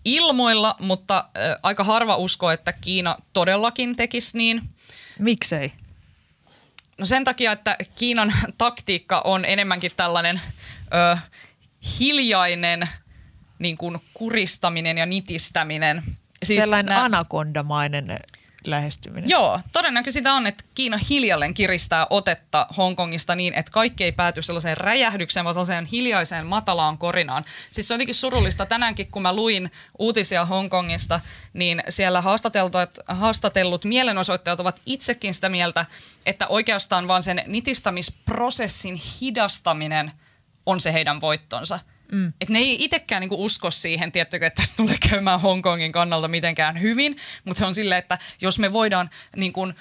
[0.05, 4.63] ilmoilla, mutta äh, aika harva uskoo, että Kiina todellakin tekisi niin.
[5.19, 5.73] Miksei?
[6.99, 10.41] No sen takia, että Kiinan taktiikka on enemmänkin tällainen
[11.15, 11.17] ö,
[12.01, 12.89] hiljainen
[13.59, 16.03] niin kuin kuristaminen ja nitistäminen.
[16.43, 18.19] Siis Sellainen nä- anakondamainen
[18.67, 19.31] lähestyminen.
[19.31, 24.77] Joo, todennäköistä on, että Kiina hiljalleen kiristää otetta Hongkongista niin, että kaikki ei pääty sellaiseen
[24.77, 27.45] räjähdykseen, vaan sellaiseen hiljaiseen matalaan korinaan.
[27.71, 28.67] Siis se on jotenkin surullista.
[28.67, 31.21] Tänäänkin, kun mä luin uutisia Hongkongista,
[31.53, 32.75] niin siellä haastatellut,
[33.09, 35.87] haastatellut mielenosoittajat ovat itsekin sitä mieltä,
[36.27, 40.13] että oikeastaan vaan sen nitistämisprosessin hidastaminen
[40.67, 41.81] on se heidän voittonsa–
[42.13, 42.33] Mm.
[42.41, 46.81] Et ne ei itsekään niinku usko siihen, tiettykö, että tässä tulee käymään Hongkongin kannalta mitenkään
[46.81, 49.73] hyvin, mutta se on silleen, että jos me voidaan niinku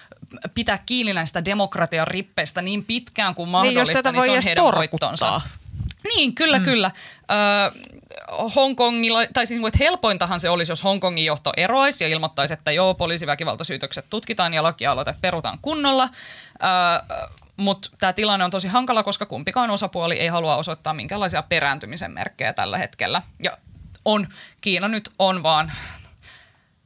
[0.53, 5.41] pitää kiinni näistä demokratian rippeistä niin pitkään kuin mahdollista, niin, niin se on heidän voittonsa.
[6.15, 6.65] Niin, kyllä, mm.
[6.65, 6.91] kyllä.
[7.31, 7.79] Ö,
[8.55, 12.93] Hongkongilla, tai siis, että helpointahan se olisi, jos Hongkongin johto eroisi ja ilmoittaisi, että joo,
[12.93, 16.03] poliisiväkivaltasyytökset tutkitaan ja lakialoite perutaan kunnolla.
[16.03, 22.11] Ö, mutta tämä tilanne on tosi hankala, koska kumpikaan osapuoli ei halua osoittaa minkälaisia perääntymisen
[22.11, 23.21] merkkejä tällä hetkellä.
[23.43, 23.57] Ja
[24.05, 24.27] on,
[24.61, 25.71] Kiina nyt on vaan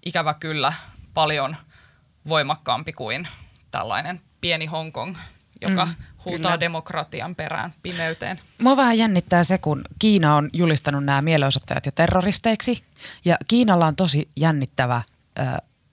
[0.06, 0.74] ikävä kyllä
[1.14, 1.56] paljon
[2.30, 3.28] voimakkaampi kuin
[3.72, 5.18] tällainen pieni Hongkong,
[5.62, 6.60] joka mm, huutaa kyllä.
[6.60, 8.40] demokratian perään pimeyteen.
[8.62, 12.84] Mua vähän jännittää se, kun Kiina on julistanut nämä mielenosoittajat jo terroristeiksi.
[13.26, 15.02] Ja Kiinalla on tosi jännittävä
[15.40, 15.44] ö,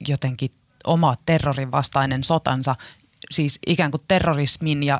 [0.08, 0.50] jotenkin
[0.84, 2.76] oma terrorin vastainen sotansa,
[3.32, 4.98] siis ikään kuin terrorismin ja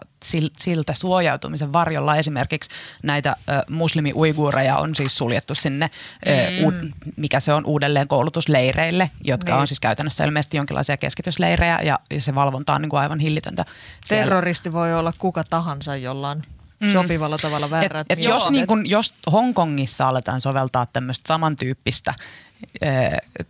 [0.59, 2.71] siltä suojautumisen varjolla esimerkiksi
[3.03, 3.37] näitä
[3.71, 5.91] muslimi-uiguureja on siis suljettu sinne,
[6.61, 6.93] mm.
[7.17, 9.61] mikä se on uudelleen koulutusleireille, jotka niin.
[9.61, 13.65] on siis käytännössä ilmeisesti jonkinlaisia keskitysleirejä ja se valvonta on niin kuin aivan hillitöntä.
[14.09, 14.79] Terroristi siellä.
[14.79, 16.43] voi olla kuka tahansa, jolla on
[16.83, 16.93] mm.
[16.93, 18.07] sopivalla tavalla väärät.
[18.11, 22.15] Et, et jos, niin kun, jos Hongkongissa aletaan soveltaa tämmöistä samantyyppistä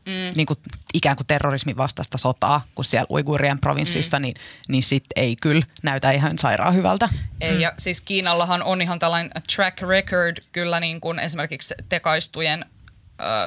[0.07, 0.13] mm.
[0.35, 0.59] niin kuin
[0.95, 4.23] ikään kuin terrorismin vastaista sotaa, kun siellä Uigurien provinssissa, mm.
[4.23, 4.35] niin,
[4.69, 7.09] niin sitten ei kyllä näytä ihan sairaan hyvältä.
[7.41, 7.61] Ei, mm.
[7.61, 12.65] ja siis Kiinallahan on ihan tällainen track record kyllä niin kuin esimerkiksi tekaistujen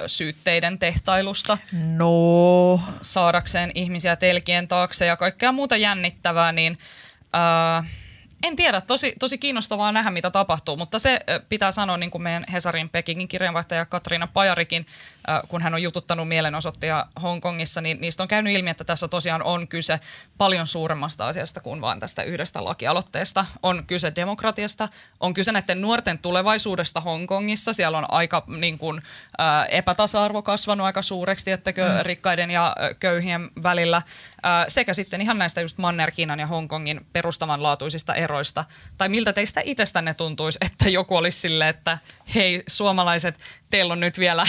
[0.07, 1.57] syytteiden tehtailusta.
[1.71, 2.81] No.
[3.01, 6.77] Saadakseen ihmisiä telkien taakse ja kaikkea muuta jännittävää, niin
[7.35, 7.87] ö,
[8.43, 12.45] En tiedä, tosi, tosi kiinnostavaa nähdä, mitä tapahtuu, mutta se pitää sanoa, niin kuin meidän
[12.51, 14.85] Hesarin Pekingin kirjanvaihtaja Katriina Pajarikin,
[15.47, 19.67] kun hän on jututtanut mielenosoittajia Hongkongissa, niin niistä on käynyt ilmi, että tässä tosiaan on
[19.67, 19.99] kyse
[20.37, 23.45] paljon suuremmasta asiasta kuin vain tästä yhdestä lakialoitteesta.
[23.63, 27.73] On kyse demokratiasta, on kyse näiden nuorten tulevaisuudesta Hongkongissa.
[27.73, 29.01] Siellä on aika niin kuin,
[29.69, 31.99] epätasa-arvo kasvanut aika suureksi, tiettäkö, mm.
[32.01, 34.01] rikkaiden ja köyhien välillä.
[34.67, 38.65] sekä sitten ihan näistä just Manner-Kiinan ja Hongkongin perustavanlaatuisista eroista.
[38.97, 41.97] Tai miltä teistä itsestänne tuntuisi, että joku olisi silleen, että
[42.35, 44.45] hei suomalaiset, teillä on nyt vielä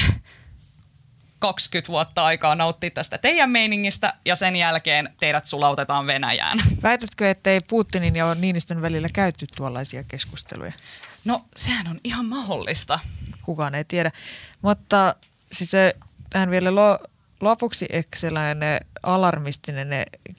[1.39, 6.59] 20 vuotta aikaa nauttia tästä teidän meiningistä ja sen jälkeen teidät sulautetaan Venäjään.
[6.83, 10.73] Väitätkö, että ei Putinin ja Niinistön välillä käyty tuollaisia keskusteluja?
[11.25, 12.99] No sehän on ihan mahdollista.
[13.43, 14.13] Kukaan ei tiedä.
[14.63, 15.15] Mutta
[15.53, 15.97] siis se,
[16.31, 16.99] tähän vielä lo,
[17.41, 19.89] lopuksi sellainen alarmistinen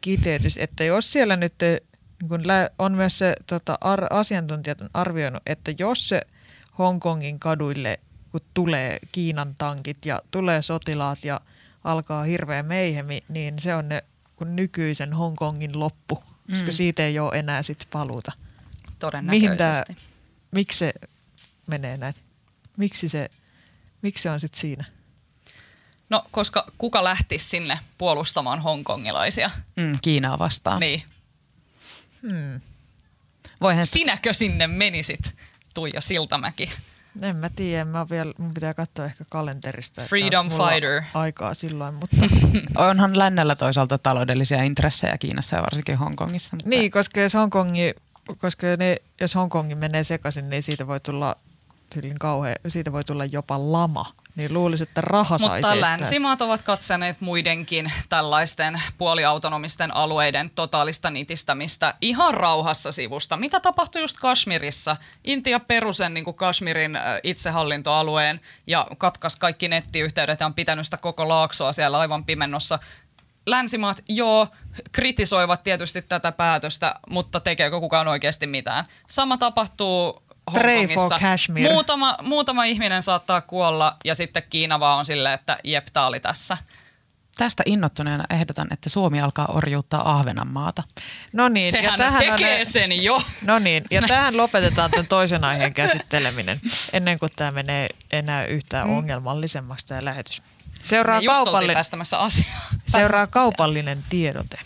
[0.01, 1.53] kiteytys, että jos siellä nyt
[2.21, 2.43] niin kun
[2.79, 6.21] on myös se tota, ar, asiantuntijat on arvioinut, että jos se
[6.77, 7.99] Hongkongin kaduille
[8.39, 11.41] kun tulee Kiinan tankit ja tulee sotilaat ja
[11.83, 14.03] alkaa hirveä meihemi, niin se on ne
[14.35, 16.71] kun nykyisen Hongkongin loppu, koska mm.
[16.71, 18.31] siitä ei ole enää sit paluuta.
[18.99, 19.45] Todennäköisesti.
[19.45, 19.83] Mihin tää,
[20.51, 20.93] miksi se
[21.67, 22.15] menee näin?
[22.77, 23.29] Miksi se,
[24.01, 24.85] miksi se on sitten siinä?
[26.09, 29.51] No, koska kuka lähti sinne puolustamaan hongkongilaisia?
[29.75, 30.79] Mm, Kiinaa vastaan.
[30.79, 31.03] Niin.
[32.21, 32.61] Hmm.
[33.61, 35.35] Voihan Sinäkö sinne menisit,
[35.73, 36.69] Tuija Siltamäki?
[37.21, 40.01] En mä tiedä, mä vielä, mun pitää katsoa ehkä kalenterista.
[40.01, 41.01] Freedom Fighter.
[41.13, 42.17] Aikaa silloin, mutta...
[42.75, 46.55] Onhan lännellä toisaalta taloudellisia intressejä Kiinassa ja varsinkin Hongkongissa.
[46.55, 46.69] Mutta...
[46.69, 47.93] Niin, koska jos, Hongkongi,
[48.37, 51.35] koska ne, jos Hongkongi menee sekaisin, niin siitä voi tulla
[52.19, 57.21] kauhean, siitä voi tulla jopa lama niin luulisi, että raha saisi Mutta länsimaat ovat katsoneet
[57.21, 63.37] muidenkin tällaisten puoliautonomisten alueiden totaalista nitistämistä ihan rauhassa sivusta.
[63.37, 64.97] Mitä tapahtui just Kashmirissa?
[65.23, 71.27] Intia perusen niin kuin Kashmirin itsehallintoalueen ja katkas kaikki nettiyhteydet ja on pitänyt sitä koko
[71.27, 72.79] laaksoa siellä aivan pimennossa
[73.45, 74.47] länsimaat, joo,
[74.91, 78.85] kritisoivat tietysti tätä päätöstä, mutta tekeekö kukaan oikeasti mitään?
[79.07, 81.71] Sama tapahtuu For Kashmir.
[81.71, 86.19] Muutama, muutama ihminen saattaa kuolla ja sitten Kiina vaan on silleen, että jep, tää oli
[86.19, 86.57] tässä.
[87.37, 90.83] Tästä innottuneena ehdotan, että Suomi alkaa orjuuttaa Ahvenanmaata.
[91.33, 91.71] No niin.
[91.71, 93.21] Sehän ja tähän tekee on, sen jo.
[93.45, 96.59] No niin, ja tähän lopetetaan tämän toisen aiheen käsitteleminen,
[96.93, 98.97] ennen kuin tämä menee enää yhtään mm.
[98.97, 100.41] ongelmallisemmaksi tämä lähetys.
[100.83, 101.83] Seuraa, kaupallinen,
[102.87, 104.59] seuraa kaupallinen tiedote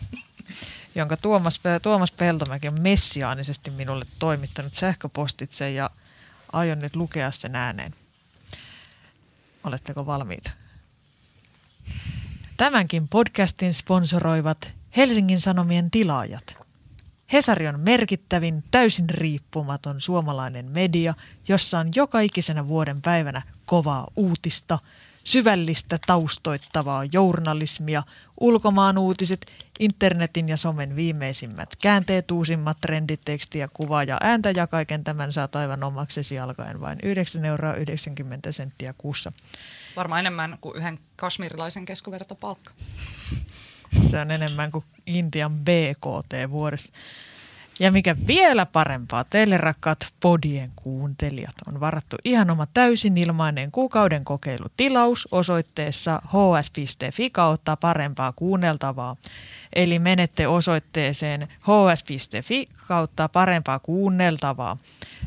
[0.96, 5.90] jonka Tuomas, Tuomas Peltomäki on messiaanisesti minulle toimittanut sähköpostitse ja
[6.52, 7.96] aion nyt lukea sen ääneen.
[9.64, 10.52] Oletteko valmiita?
[12.58, 16.58] Tämänkin podcastin sponsoroivat Helsingin Sanomien tilaajat.
[17.34, 21.14] Hesari on merkittävin, täysin riippumaton suomalainen media,
[21.48, 24.80] jossa on joka ikisenä vuoden päivänä kovaa uutista–
[25.24, 28.04] syvällistä taustoittavaa journalismia,
[28.40, 34.68] ulkomaan uutiset, internetin ja somen viimeisimmät käänteet, uusimmat trendit, teksti ja kuva ja ääntä ja
[34.68, 39.32] kaiken tämän saat aivan omaksesi alkaen vain 9 euroa 90 senttiä kuussa.
[39.96, 42.72] Varmaan enemmän kuin yhden kasmirilaisen keskovertopalkka.
[44.10, 46.94] Se on enemmän kuin Intian BKT vuodessa.
[47.82, 54.26] Ja mikä vielä parempaa, teille rakkaat podien kuuntelijat, on varattu ihan oma täysin ilmainen kuukauden
[54.26, 59.16] kokeilutilaus osoitteessa hs.fi kautta parempaa kuunneltavaa.
[59.74, 64.78] Eli menette osoitteeseen hs.fi kautta parempaa kuunneltavaa.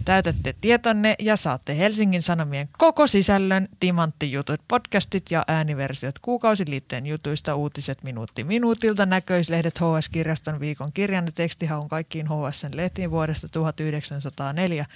[0.05, 8.03] Täytätte tietonne ja saatte Helsingin Sanomien koko sisällön, timanttijutut, podcastit ja ääniversiot kuukausiliitteen jutuista, uutiset
[8.03, 14.87] minuutti minuutilta, näköislehdet HS-kirjaston viikon kirjan ja tekstihaun kaikkiin HSn lehtiin vuodesta 1904.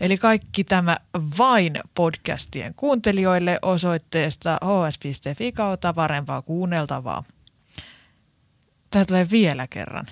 [0.00, 0.96] Eli kaikki tämä
[1.38, 7.24] vain podcastien kuuntelijoille osoitteesta hs.fi kautta parempaa kuunneltavaa.
[8.90, 10.06] Tämä tulee vielä kerran.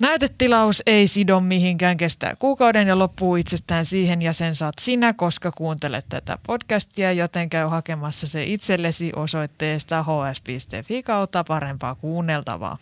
[0.00, 5.52] Näytetilaus ei sido mihinkään, kestää kuukauden ja loppuu itsestään siihen ja sen saat sinä, koska
[5.52, 12.78] kuuntelet tätä podcastia, joten käy hakemassa se itsellesi osoitteesta hs.fi kautta parempaa kuunneltavaa.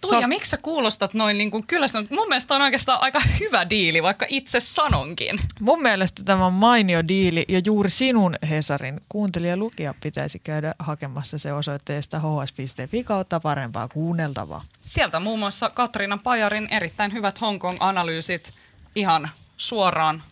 [0.00, 3.02] Tuija, so, miksi sä kuulostat noin niin kuin, kyllä se on, mun mielestä on oikeastaan
[3.02, 5.40] aika hyvä diili, vaikka itse sanonkin.
[5.60, 11.38] Mun mielestä tämä on mainio diili ja juuri sinun Hesarin kuuntelija lukija pitäisi käydä hakemassa
[11.38, 14.64] se osoitteesta hs.fi kautta parempaa kuunneltavaa.
[14.84, 18.52] Sieltä muun muassa Katriina Pajarin erittäin hyvät Hongkong-analyysit
[18.94, 20.22] ihan suoraan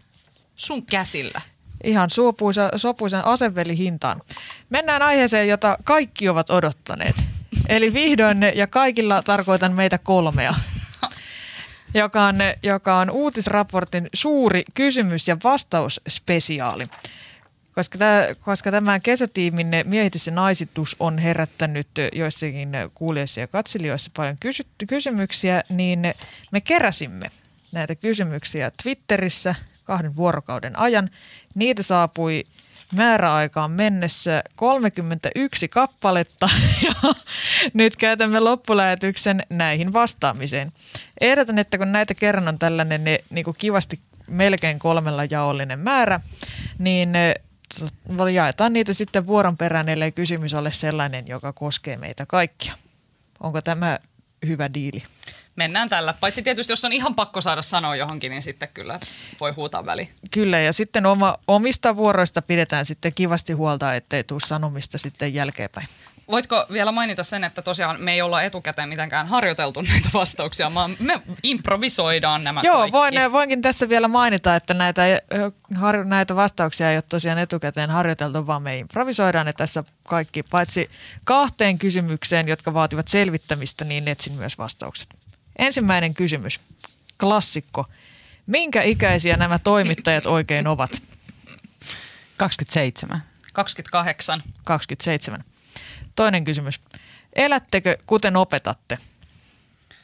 [0.57, 1.41] sun käsillä
[1.85, 4.23] ihan suopuisa, sopuisen asevelihintaan.
[4.71, 7.17] Mennään aiheeseen, jota kaikki ovat odottaneet.
[7.69, 10.55] Eli vihdoin ja kaikilla tarkoitan meitä kolmea.
[11.95, 16.87] joka on, joka on uutisraportin suuri kysymys- ja vastausspesiaali.
[17.75, 24.37] Koska, tämä, koska tämä kesätiimin miehitys ja naisitus on herättänyt joissakin kuulijoissa ja katselijoissa paljon
[24.41, 26.15] kysy- kysymyksiä, niin
[26.51, 27.31] me keräsimme
[27.73, 31.11] näitä kysymyksiä Twitterissä kahden vuorokauden ajan.
[31.55, 32.45] Niitä saapui
[32.95, 36.49] määräaikaan mennessä 31 kappaletta
[36.87, 37.15] ja
[37.75, 40.73] nyt käytämme loppulähetyksen näihin vastaamiseen.
[41.21, 46.21] Ehdotan, että kun näitä kerran on tällainen ne, niin kuin kivasti melkein kolmella jaollinen määrä,
[46.79, 47.13] niin
[48.33, 52.75] jaetaan niitä sitten vuoron perään, ellei kysymys ole sellainen, joka koskee meitä kaikkia.
[53.41, 53.99] Onko tämä
[54.47, 55.03] hyvä diili?
[55.57, 56.15] Mennään tällä.
[56.21, 59.01] Paitsi tietysti, jos on ihan pakko saada sanoa johonkin, niin sitten kyllä
[59.41, 60.09] voi huutaa väli.
[60.31, 65.89] Kyllä, ja sitten oma, omista vuoroista pidetään sitten kivasti huolta, ettei tule sanomista sitten jälkeenpäin.
[66.31, 70.97] Voitko vielä mainita sen, että tosiaan me ei olla etukäteen mitenkään harjoiteltu näitä vastauksia, vaan
[70.99, 72.93] me improvisoidaan nämä Joo, kaikki.
[72.93, 75.03] voin, voinkin tässä vielä mainita, että näitä,
[76.05, 80.43] näitä vastauksia ei ole tosiaan etukäteen harjoiteltu, vaan me improvisoidaan ne tässä kaikki.
[80.51, 80.91] Paitsi
[81.25, 85.09] kahteen kysymykseen, jotka vaativat selvittämistä, niin etsin myös vastaukset.
[85.59, 86.61] Ensimmäinen kysymys.
[87.21, 87.87] Klassikko.
[88.47, 91.03] Minkä ikäisiä nämä toimittajat oikein ovat?
[92.37, 93.23] 27.
[93.53, 94.43] 28.
[94.65, 95.45] 27.
[96.17, 96.81] Toinen kysymys.
[97.33, 98.99] Elättekö kuten opetatte?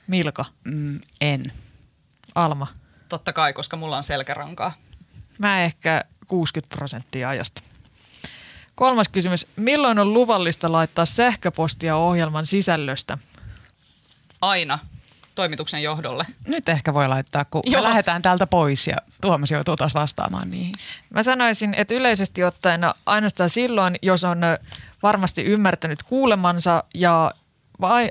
[0.07, 0.45] Milka?
[0.65, 1.53] Mm, en.
[2.35, 2.67] Alma?
[3.09, 4.73] Totta kai, koska mulla on selkärankaa.
[5.39, 7.63] Mä ehkä 60 prosenttia ajasta.
[8.75, 9.47] Kolmas kysymys.
[9.57, 13.19] Milloin on luvallista laittaa sähköpostia ohjelman sisällöstä?
[14.41, 14.79] Aina
[15.35, 16.25] toimituksen johdolle.
[16.47, 17.83] Nyt ehkä voi laittaa, kun Joo.
[17.83, 20.75] me lähdetään täältä pois ja Tuomas joutuu taas vastaamaan niihin.
[21.11, 24.41] Mä sanoisin, että yleisesti ottaen ainoastaan silloin, jos on
[25.03, 27.33] varmasti ymmärtänyt kuulemansa ja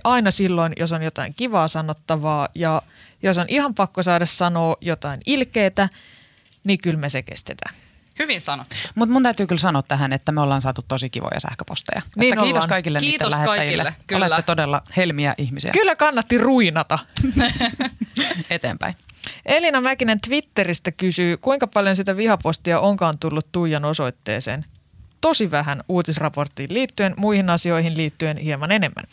[0.04, 2.82] aina silloin, jos on jotain kivaa sanottavaa ja
[3.24, 5.90] jos on ihan pakko saada sanoa jotain ilkeitä,
[6.64, 7.76] niin kyllä me se kestetään.
[8.20, 8.76] Hyvin sanottu.
[8.96, 12.02] Mutta mun täytyy kyllä sanoa tähän, että me ollaan saatu tosi kivoja sähköposteja.
[12.16, 14.26] Niin että kiitos kaikille kiitos niiden kaikille, kyllä.
[14.26, 15.72] Olette todella helmiä ihmisiä.
[15.72, 17.00] Kyllä kannatti ruinata.
[18.50, 18.96] Eteenpäin.
[19.46, 24.66] Elina Mäkinen Twitteristä kysyy, kuinka paljon sitä vihapostia onkaan tullut Tuijan osoitteeseen?
[25.22, 29.06] Tosi vähän uutisraporttiin liittyen, muihin asioihin liittyen hieman enemmän.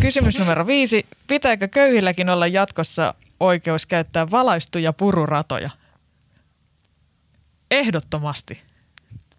[0.00, 1.06] Kysymys numero viisi.
[1.26, 5.70] Pitääkö köyhilläkin olla jatkossa oikeus käyttää valaistuja pururatoja?
[7.70, 8.62] Ehdottomasti.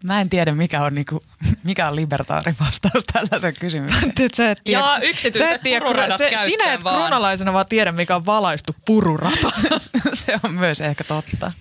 [0.04, 1.24] Mä en tiedä, mikä on, niinku,
[1.64, 4.12] mikä on libertaarin vastaus tällaisen kysymykseen.
[4.36, 6.96] sä et tiedä, ja yksityiset tiedä, pururadat se, Sinä et vaan.
[6.96, 9.50] kruunalaisena vaan tiedä, mikä on valaistu pururata.
[10.24, 11.52] se on myös ehkä totta.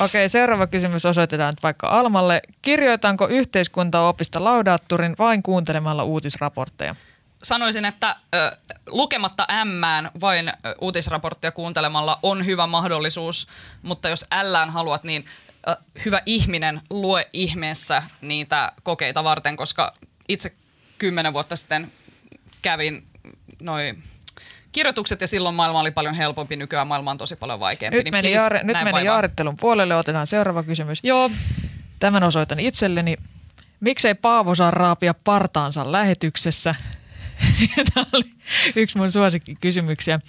[0.00, 2.42] Okei, seuraava kysymys osoitetaan vaikka Almalle.
[2.62, 6.94] Kirjoitanko yhteiskuntaopista laudaatturin vain kuuntelemalla uutisraportteja?
[7.42, 8.56] sanoisin, että ö,
[8.86, 13.48] lukematta M vain ö, uutisraporttia kuuntelemalla on hyvä mahdollisuus,
[13.82, 15.24] mutta jos L haluat, niin
[16.04, 19.94] hyvä ihminen lue ihmeessä niitä kokeita varten, koska
[20.28, 20.52] itse
[20.98, 21.92] kymmenen vuotta sitten
[22.62, 23.06] kävin
[23.60, 24.02] noin
[24.72, 27.96] kirjoitukset ja silloin maailma oli paljon helpompi, nykyään maailma on tosi paljon vaikeampi.
[27.96, 31.00] Nyt niin meni, please, jaare, nyt meni jaarittelun puolelle, otetaan seuraava kysymys.
[31.02, 31.30] Joo.
[31.98, 33.16] Tämän osoitan itselleni.
[33.80, 36.74] Miksei Paavo saa raapia partaansa lähetyksessä?
[37.94, 38.24] Tämä oli
[38.76, 40.20] yksi mun suosikkikysymyksiä.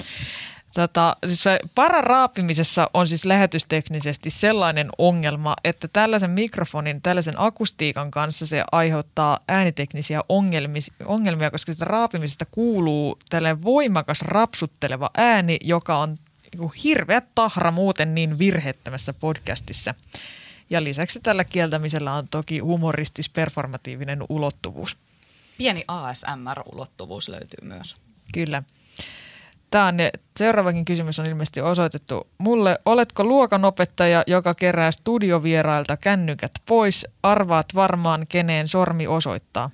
[0.73, 1.43] Tota, siis
[1.75, 9.39] paran raapimisessa on siis lähetysteknisesti sellainen ongelma, että tällaisen mikrofonin, tällaisen akustiikan kanssa se aiheuttaa
[9.47, 16.17] ääniteknisiä ongelmia, ongelmia koska sitä raapimisesta kuuluu tällainen voimakas rapsutteleva ääni, joka on
[16.53, 19.95] niinku hirveä tahra muuten niin virheettömässä podcastissa.
[20.69, 24.97] Ja lisäksi tällä kieltämisellä on toki humoristis-performatiivinen ulottuvuus.
[25.57, 27.95] Pieni ASMR-ulottuvuus löytyy myös.
[28.33, 28.63] Kyllä.
[29.69, 29.97] Tämä on,
[30.37, 32.79] seuraavakin kysymys on ilmeisesti osoitettu mulle.
[32.85, 37.07] Oletko luokanopettaja, joka kerää studiovierailta kännykät pois?
[37.23, 39.69] Arvaat varmaan, keneen sormi osoittaa.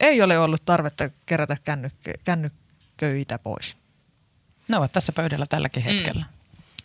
[0.00, 3.74] Ei ole ollut tarvetta kerätä kännykkö, kännykköitä pois.
[4.68, 5.90] Ne ovat tässä pöydällä tälläkin mm.
[5.90, 6.24] hetkellä.
[6.30, 6.36] Mm.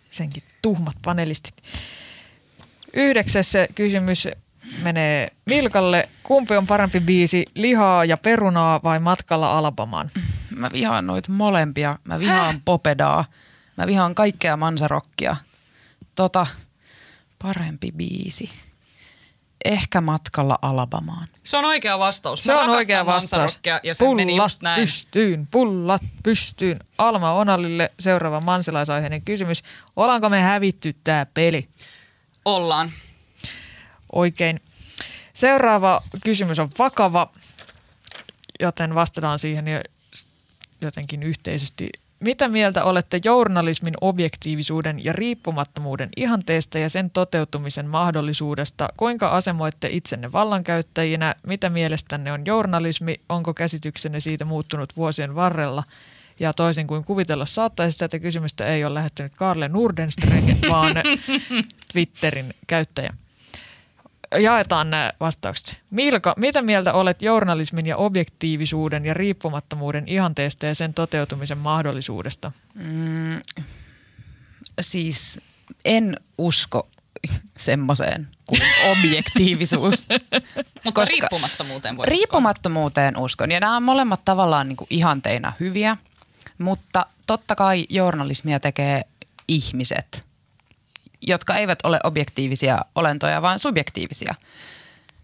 [0.10, 1.56] Senkin tuhmat panelistit.
[2.94, 4.28] Yhdeksäs kysymys
[4.82, 6.10] menee Milkalle.
[6.24, 10.10] Kumpi on parempi biisi, lihaa ja perunaa vai matkalla Alabamaan?
[10.56, 11.98] Mä vihaan noita molempia.
[12.04, 12.62] Mä vihaan Häh?
[12.66, 13.26] popedaa.
[13.78, 15.36] Mä vihaan kaikkea mansarokkia.
[16.16, 16.48] Tota,
[17.44, 18.50] parempi biisi.
[19.66, 21.28] Ehkä matkalla Alabamaan.
[21.44, 22.44] Se on oikea vastaus.
[22.44, 23.60] Se Mä on oikea vastaus.
[23.84, 24.82] Ja se pullat meni just näin.
[24.82, 26.80] pystyyn, pullat pystyyn.
[26.98, 29.64] Alma Onalille seuraava mansilaisaiheinen kysymys.
[29.96, 31.70] Ollaanko me hävitty tää peli?
[32.46, 32.92] Ollaan.
[34.12, 34.62] Oikein.
[35.34, 37.32] Seuraava kysymys on vakava,
[38.60, 39.66] joten vastataan siihen
[40.82, 41.90] jotenkin yhteisesti
[42.20, 48.90] Mitä mieltä olette journalismin objektiivisuuden ja riippumattomuuden ihanteesta ja sen toteutumisen mahdollisuudesta?
[48.98, 51.36] Kuinka asemoitte itsenne vallankäyttäjinä?
[51.48, 53.22] Mitä mielestänne on journalismi?
[53.30, 55.84] Onko käsityksenne siitä muuttunut vuosien varrella?
[56.40, 60.94] Ja toisin kuin kuvitella saattaisi, tätä kysymystä ei ole lähettänyt Karle Nordenström, vaan
[61.92, 63.14] Twitterin käyttäjä
[64.40, 65.78] jaetaan nämä vastaukset.
[65.90, 72.52] Milka, mitä mieltä olet journalismin ja objektiivisuuden ja riippumattomuuden ihanteesta ja sen toteutumisen mahdollisuudesta?
[72.74, 73.42] Mm,
[74.82, 75.42] siis
[75.86, 76.88] en usko
[77.58, 78.62] semmoiseen kuin
[78.92, 80.06] objektiivisuus.
[80.84, 83.52] Mutta riippumattomuuteen voi Riippumattomuuteen uskon.
[83.52, 85.98] Ja nämä on molemmat tavallaan niin kuin ihanteina hyviä,
[86.58, 89.02] mutta totta kai journalismia tekee
[89.48, 90.26] ihmiset–
[91.22, 94.36] jotka eivät ole objektiivisia olentoja, vaan subjektiivisia.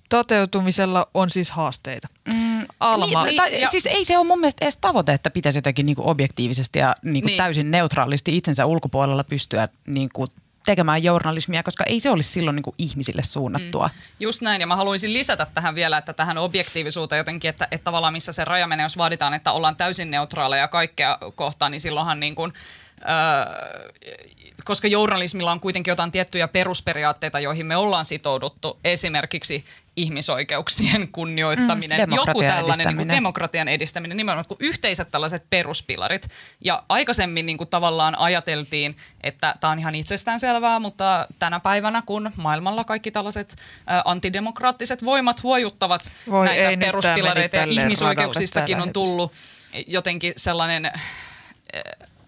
[0.09, 2.07] Toteutumisella on siis haasteita.
[2.33, 3.25] Mm, Alma.
[3.25, 5.95] Niin, tai, ja, siis ei se ole mun mielestä edes tavoite, että pitäisi jotenkin niin
[5.95, 7.37] kuin objektiivisesti ja niin kuin niin.
[7.37, 10.27] täysin neutraalisti itsensä ulkopuolella pystyä niin kuin
[10.67, 13.87] tekemään journalismia, koska ei se olisi silloin niin kuin ihmisille suunnattua.
[13.87, 14.01] Mm.
[14.19, 18.13] Just näin, ja mä haluaisin lisätä tähän vielä, että tähän objektiivisuuteen jotenkin, että, että tavallaan
[18.13, 22.35] missä se raja menee, jos vaaditaan, että ollaan täysin neutraaleja kaikkea kohtaan, niin silloinhan niin
[22.35, 22.53] kuin,
[24.67, 32.15] koska journalismilla on kuitenkin jotain tiettyjä perusperiaatteita, joihin me ollaan sitouduttu, esimerkiksi ihmisoikeuksien kunnioittaminen, mm,
[32.15, 36.27] joku tällainen niin kuin demokratian edistäminen, nimenomaan kuin yhteiset tällaiset peruspilarit.
[36.61, 42.31] Ja aikaisemmin niin kuin tavallaan ajateltiin, että tämä on ihan itsestäänselvää, mutta tänä päivänä, kun
[42.35, 43.55] maailmalla kaikki tällaiset
[43.91, 49.31] ä, antidemokraattiset voimat huojuttavat Voi näitä peruspilareita ja ihmisoikeuksistakin on tullut
[49.87, 50.91] jotenkin sellainen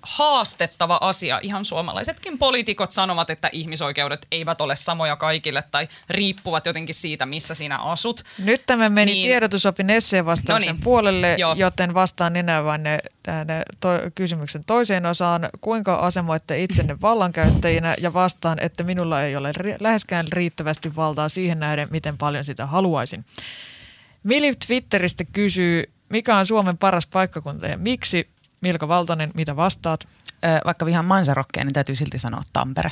[0.10, 1.39] haastettava asia.
[1.41, 7.55] Ihan suomalaisetkin poliitikot sanovat, että ihmisoikeudet eivät ole samoja kaikille tai riippuvat jotenkin siitä, missä
[7.55, 8.24] sinä asut.
[8.43, 11.55] Nyt tämä meni niin, tiedotusopin esseen vastauksen no niin, puolelle, joo.
[11.57, 15.49] joten vastaan enää vain ne, ne to, kysymyksen toiseen osaan.
[15.62, 21.88] Kuinka asemoitte itsenne vallankäyttäjinä ja vastaan, että minulla ei ole läheskään riittävästi valtaa siihen nähden,
[21.91, 23.26] miten paljon sitä haluaisin.
[24.24, 28.30] Mili Twitteristä kysyy, mikä on Suomen paras paikkakunta ja miksi
[28.62, 30.07] Milka Valtonen, mitä vastaat?
[30.45, 32.91] Ö, vaikka vihan mansarokkeen, niin täytyy silti sanoa Tampere.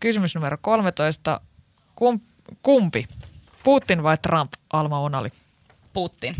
[0.00, 1.40] Kysymys numero 13.
[1.94, 2.20] Kum,
[2.62, 3.06] kumpi?
[3.64, 5.30] Putin vai Trump, Alma Onali?
[5.92, 6.36] Putin.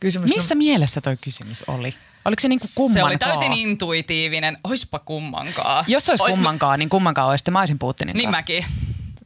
[0.00, 1.94] Kysymys Missä num- mielessä toi kysymys oli?
[2.24, 3.02] Oliko se niinku kummankaan?
[3.02, 4.58] Se oli täysin intuitiivinen.
[4.64, 5.84] Oispa kummankaa.
[5.88, 7.50] Jos olisi kummankaan, niin kummankaan olisi.
[7.50, 8.64] Mä olisin Putinin Niin mäkin.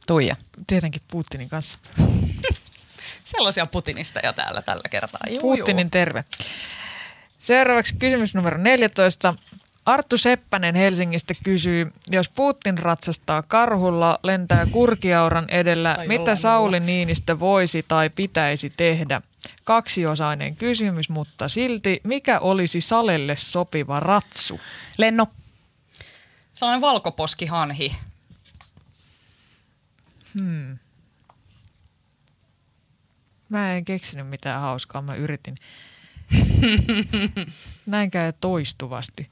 [0.07, 0.35] Tuija.
[0.67, 1.77] Tietenkin Putinin kanssa.
[3.23, 5.19] Sellaisia Putinista jo täällä tällä kertaa.
[5.29, 5.89] Juu, Putinin juu.
[5.89, 6.23] terve.
[7.39, 9.33] Seuraavaksi kysymys numero 14.
[9.85, 17.39] Arttu Seppänen Helsingistä kysyy, jos Putin ratsastaa karhulla, lentää kurkiauran edellä, tai mitä Sauli Niinistö
[17.39, 19.21] voisi tai pitäisi tehdä?
[19.63, 24.59] Kaksiosainen kysymys, mutta silti, mikä olisi Salelle sopiva ratsu?
[24.97, 25.27] Lenno.
[26.53, 27.95] Sellainen valkoposkihanhi.
[30.39, 30.77] Hmm.
[33.49, 35.55] Mä en keksinyt mitään hauskaa, mä yritin.
[37.85, 39.29] Näin käy toistuvasti.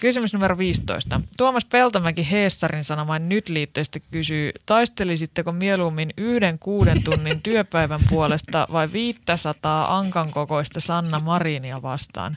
[0.00, 1.20] Kysymys numero 15.
[1.36, 8.92] Tuomas Peltomäki Heessarin sanomaan nyt liitteestä kysyy, taistelisitteko mieluummin yhden kuuden tunnin työpäivän puolesta vai
[8.92, 12.36] 500 ankan kokoista Sanna Marinia vastaan?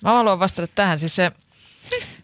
[0.00, 0.98] Mä haluan vastata tähän.
[0.98, 1.32] Siis se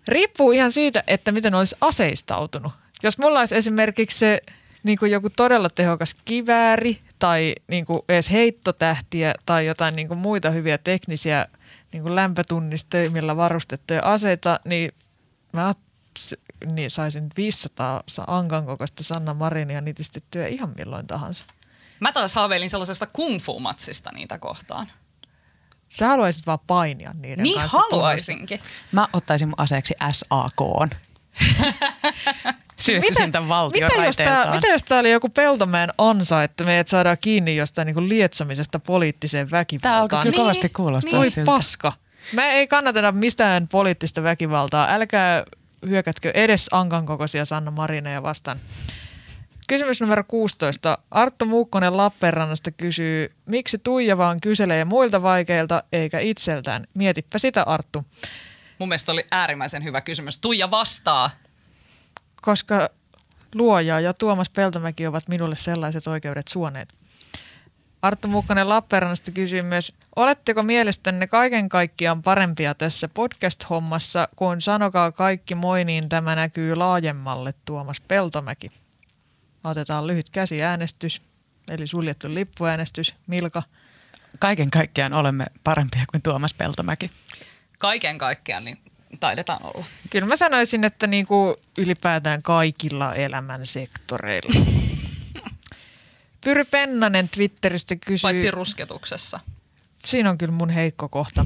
[0.08, 2.72] riippuu ihan siitä, että miten olisi aseistautunut.
[3.02, 4.40] Jos mulla olisi esimerkiksi se
[4.82, 10.18] niin kuin joku todella tehokas kivääri tai niin kuin edes heittotähtiä tai jotain niin kuin
[10.18, 11.46] muita hyviä teknisiä
[11.92, 14.92] niin kuin lämpötunnistimilla varustettuja aseita, niin
[15.52, 15.74] mä
[16.66, 21.44] niin saisin 500 ankan kokoista Sanna Marinia nitistettyä ihan milloin tahansa.
[22.00, 24.86] Mä taas haaveilin sellaisesta kung fu-matsista niitä kohtaan.
[25.88, 27.78] Sä haluaisit vaan painia niiden niin kanssa.
[27.78, 28.60] Niin haluaisinkin.
[28.92, 30.60] Mä ottaisin mun aseeksi SAK.
[33.32, 37.16] Tämän valtion mitä jos, tää, mitä jos tämä oli joku Peltomäen ansa, että meidät saadaan
[37.20, 39.92] kiinni jostain niin lietsomisesta poliittiseen väkivaltaan?
[39.92, 41.30] Tämä alkaa kyllä niin, kovasti kuulostaa niin.
[41.30, 41.46] siltä.
[41.46, 41.92] paska.
[42.32, 44.94] Mä ei kannata mistään poliittista väkivaltaa.
[44.94, 45.44] Älkää
[45.86, 48.58] hyökätkö edes Ankan kokoisia Sanna Marineja vastaan.
[49.68, 50.98] Kysymys numero 16.
[51.10, 56.86] Arttu Muukkonen Lappeenrannasta kysyy, miksi Tuija vaan kyselee muilta vaikeilta eikä itseltään?
[56.94, 58.04] Mietipä sitä Arttu.
[58.78, 60.38] Mun mielestä oli äärimmäisen hyvä kysymys.
[60.38, 61.30] Tuija vastaa
[62.40, 62.90] koska
[63.54, 66.94] luoja ja Tuomas Peltomäki ovat minulle sellaiset oikeudet suoneet.
[68.02, 75.54] Arttu Mukkanen Lappeenrannasta kysyy myös, oletteko mielestänne kaiken kaikkiaan parempia tässä podcast-hommassa, kun sanokaa kaikki
[75.54, 78.70] moi, niin tämä näkyy laajemmalle Tuomas Peltomäki.
[79.64, 81.22] Otetaan lyhyt käsiäänestys,
[81.68, 83.14] eli suljettu lippuäänestys.
[83.26, 83.62] Milka?
[84.38, 87.10] Kaiken kaikkiaan olemme parempia kuin Tuomas Peltomäki.
[87.78, 88.78] Kaiken kaikkiaan, niin
[89.20, 89.84] taidetaan olla.
[90.10, 94.64] Kyllä mä sanoisin, että niin kuin ylipäätään kaikilla elämän sektoreilla.
[96.44, 98.22] Pyry Pennanen Twitteristä kysyy...
[98.22, 99.40] Paitsi rusketuksessa.
[100.04, 101.44] Siinä on kyllä mun heikko kohta.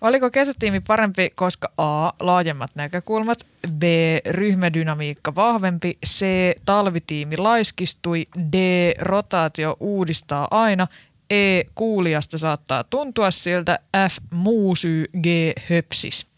[0.00, 2.10] Oliko kesätiimi parempi, koska A.
[2.20, 3.46] Laajemmat näkökulmat,
[3.78, 3.82] B.
[4.26, 6.24] Ryhmädynamiikka vahvempi, C.
[6.64, 8.56] Talvitiimi laiskistui, D.
[8.98, 10.86] Rotaatio uudistaa aina,
[11.30, 11.62] E.
[11.74, 13.78] Kuulijasta saattaa tuntua siltä,
[14.08, 14.16] F.
[14.30, 15.26] Muu syy, G.
[15.70, 16.33] Höpsis.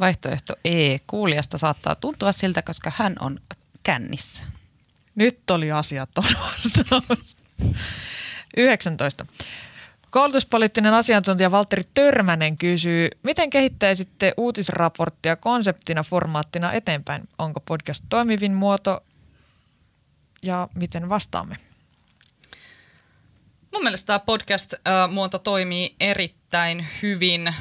[0.00, 0.98] Vaihtoehto E.
[1.06, 3.38] Kuulijasta saattaa tuntua siltä, koska hän on
[3.82, 4.44] kännissä.
[5.14, 6.24] Nyt oli asiat on
[8.56, 9.26] 19.
[10.10, 17.28] Koulutuspoliittinen asiantuntija Valtteri Törmänen kysyy, miten kehittäisitte uutisraporttia konseptina, formaattina eteenpäin?
[17.38, 19.02] Onko podcast toimivin muoto
[20.42, 21.56] ja miten vastaamme?
[23.76, 27.54] Mun mielestä tämä podcast-muoto toimii erittäin hyvin.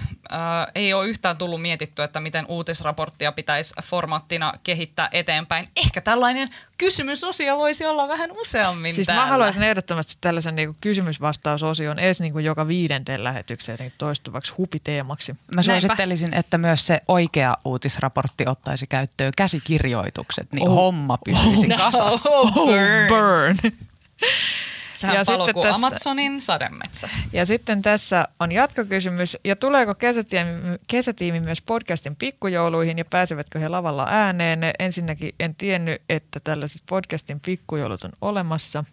[0.75, 5.67] Ei ole yhtään tullut mietitty, että miten uutisraporttia pitäisi formaattina kehittää eteenpäin.
[5.75, 6.47] Ehkä tällainen
[6.77, 9.23] kysymysosio voisi olla vähän useammin Siis täällä.
[9.23, 15.35] mä haluaisin ehdottomasti tällaisen niin kysymysvastausosion edes niin kuin joka viidenteen lähetykseen toistuvaksi hupiteemaksi.
[15.55, 20.75] Mä suosittelisin, että myös se oikea uutisraportti ottaisi käyttöön käsikirjoitukset, niin oh.
[20.75, 22.29] homma pysyisi oh, kasassa.
[22.29, 22.63] Oh,
[23.09, 23.57] burn.
[24.95, 27.09] Sehän ja kuin tässä, Amazonin sademetsä.
[27.33, 29.37] Ja sitten tässä on jatkokysymys.
[29.43, 30.51] Ja tuleeko kesätiimi,
[30.87, 34.59] kesätiimi myös podcastin pikkujouluihin ja pääsevätkö he lavalla ääneen?
[34.79, 38.83] Ensinnäkin en tiennyt, että tällaiset podcastin pikkujoulut on olemassa.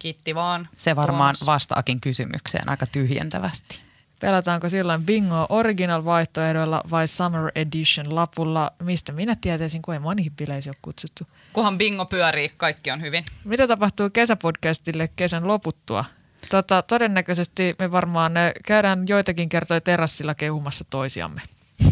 [0.00, 0.68] Kiitti vaan.
[0.76, 3.87] Se varmaan vastaakin kysymykseen aika tyhjentävästi.
[4.20, 8.72] Pelataanko silloin bingo original vaihtoehdoilla vai summer edition lapulla?
[8.82, 11.24] Mistä minä tietäisin, kun ei moniin bileisiin ole kutsuttu.
[11.52, 13.24] Kunhan bingo pyörii, kaikki on hyvin.
[13.44, 16.04] Mitä tapahtuu kesäpodcastille kesän loputtua?
[16.50, 18.32] Tota, todennäköisesti me varmaan
[18.66, 21.42] käydään joitakin kertoja terassilla kehumassa toisiamme.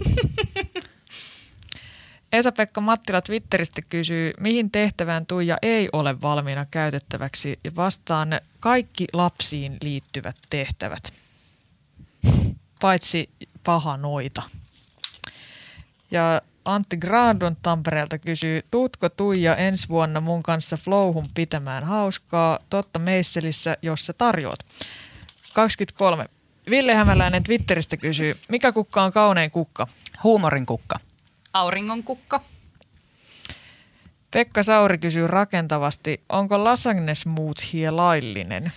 [2.32, 9.76] Esa-Pekka Mattila Twitteristä kysyy, mihin tehtävään Tuija ei ole valmiina käytettäväksi ja vastaan kaikki lapsiin
[9.82, 11.12] liittyvät tehtävät
[12.80, 13.28] paitsi
[13.64, 14.42] paha noita.
[16.10, 22.98] Ja Antti Gradon Tampereelta kysyy, tuutko Tuija ensi vuonna mun kanssa Flowhun pitämään hauskaa totta
[22.98, 24.58] Meisselissä, jos sä tarjoat?
[25.52, 26.26] 23.
[26.70, 29.86] Ville Hämäläinen Twitteristä kysyy, mikä kukka on kaunein kukka?
[30.22, 31.00] Huumorin kukka.
[31.52, 32.40] Auringon kukka.
[34.30, 38.72] Pekka Sauri kysyy rakentavasti, onko lasagne smoothie laillinen?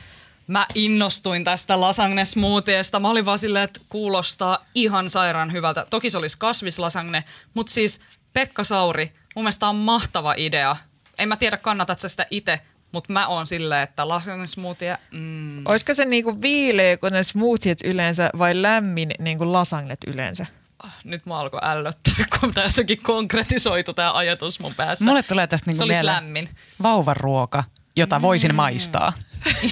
[0.50, 3.00] Mä innostuin tästä lasagne smoothieesta.
[3.00, 5.86] Mä olin vaan silleen, että kuulostaa ihan sairaan hyvältä.
[5.90, 7.24] Toki se olisi kasvislasagne,
[7.54, 8.02] mutta siis
[8.34, 10.76] Pekka Sauri, mun mielestä on mahtava idea.
[11.20, 12.60] En mä tiedä, kannatat sitä itse,
[12.92, 15.62] mutta mä oon silleen, että lasagne smoothie, mm.
[15.68, 20.46] Olisiko se niinku viileä kuin ne smoothiet yleensä vai lämmin niin kuin lasagnet yleensä?
[20.84, 25.06] Ah, nyt mä alkoi ällöttää, kun tässäkin konkretisoitu tämä ajatus mun päässä.
[25.06, 26.50] Mulle tulee tästä niinku se olisi lämmin.
[26.84, 27.64] vauvaruoka,
[27.96, 28.56] jota voisin mm.
[28.56, 29.14] maistaa.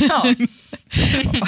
[0.09, 0.24] Joo.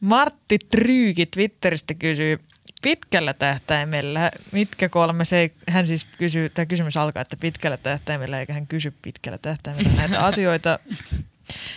[0.00, 2.40] Martti Tryyki Twitteristä kysyy,
[2.82, 8.52] pitkällä tähtäimellä, mitkä kolme se hän siis kysyy, tämä kysymys alkaa, että pitkällä tähtäimellä, eikä
[8.52, 10.78] hän kysy pitkällä tähtäimellä näitä asioita.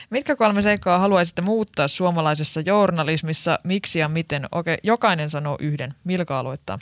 [0.09, 4.47] Mitkä kolme seikkaa haluaisitte muuttaa suomalaisessa journalismissa, miksi ja miten?
[4.51, 5.93] Okei, jokainen sanoo yhden.
[6.03, 6.79] Milka aloittaa?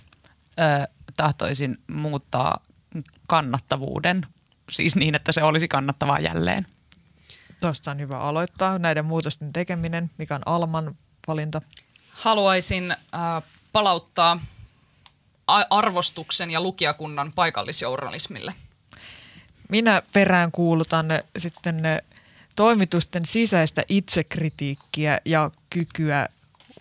[0.60, 0.86] Öö,
[1.18, 2.64] tahtoisin muuttaa
[3.28, 4.26] kannattavuuden,
[4.72, 6.66] siis niin, että se olisi kannattavaa jälleen.
[7.60, 10.96] Tuosta on hyvä aloittaa näiden muutosten tekeminen, mikä on Alman
[11.28, 11.62] valinta.
[12.12, 14.40] Haluaisin äh, palauttaa
[15.70, 18.54] arvostuksen ja lukijakunnan paikallisjournalismille.
[19.70, 21.06] Minä perään kuulutan
[21.38, 21.82] sitten
[22.56, 26.30] toimitusten sisäistä itsekritiikkiä ja kykyä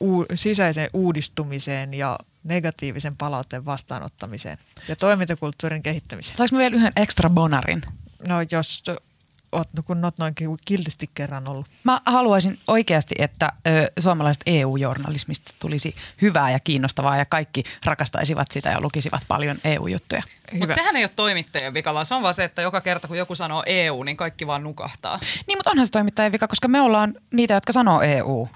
[0.00, 4.58] u- sisäiseen uudistumiseen ja negatiivisen palautteen vastaanottamiseen
[4.88, 6.36] ja toimintakulttuurin kehittämiseen.
[6.36, 7.82] Saanko vielä yhden ekstra bonarin?
[8.28, 8.82] No jos
[9.52, 10.34] oot, kun oot noin
[10.64, 11.66] kiltisti kerran ollut?
[11.84, 18.70] Mä haluaisin oikeasti, että ö, suomalaiset EU-journalismista tulisi hyvää ja kiinnostavaa ja kaikki rakastaisivat sitä
[18.70, 20.22] ja lukisivat paljon EU-juttuja.
[20.52, 23.18] Mutta sehän ei ole toimittajien vika, vaan se on vaan se, että joka kerta kun
[23.18, 25.18] joku sanoo EU, niin kaikki vaan nukahtaa.
[25.46, 28.48] Niin, mutta onhan se toimittajien vika, koska me ollaan niitä, jotka sanoo EU.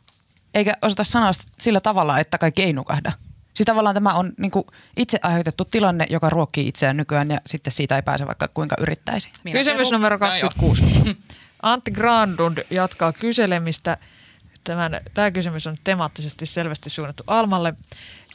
[0.54, 3.12] Eikä osata sanoa sillä tavalla, että kaikki ei nukahda.
[3.54, 4.64] Siis tavallaan tämä on niin kuin
[4.96, 9.30] itse aiheutettu tilanne, joka ruokkii itseään nykyään ja sitten siitä ei pääse vaikka kuinka yrittäisi.
[9.44, 10.82] Minä Kysymys numero 26.
[10.82, 11.14] No
[11.62, 13.98] Antti Grandund jatkaa kyselemistä.
[14.64, 17.74] Tämän, tämä kysymys on temaattisesti selvästi suunnattu Almalle.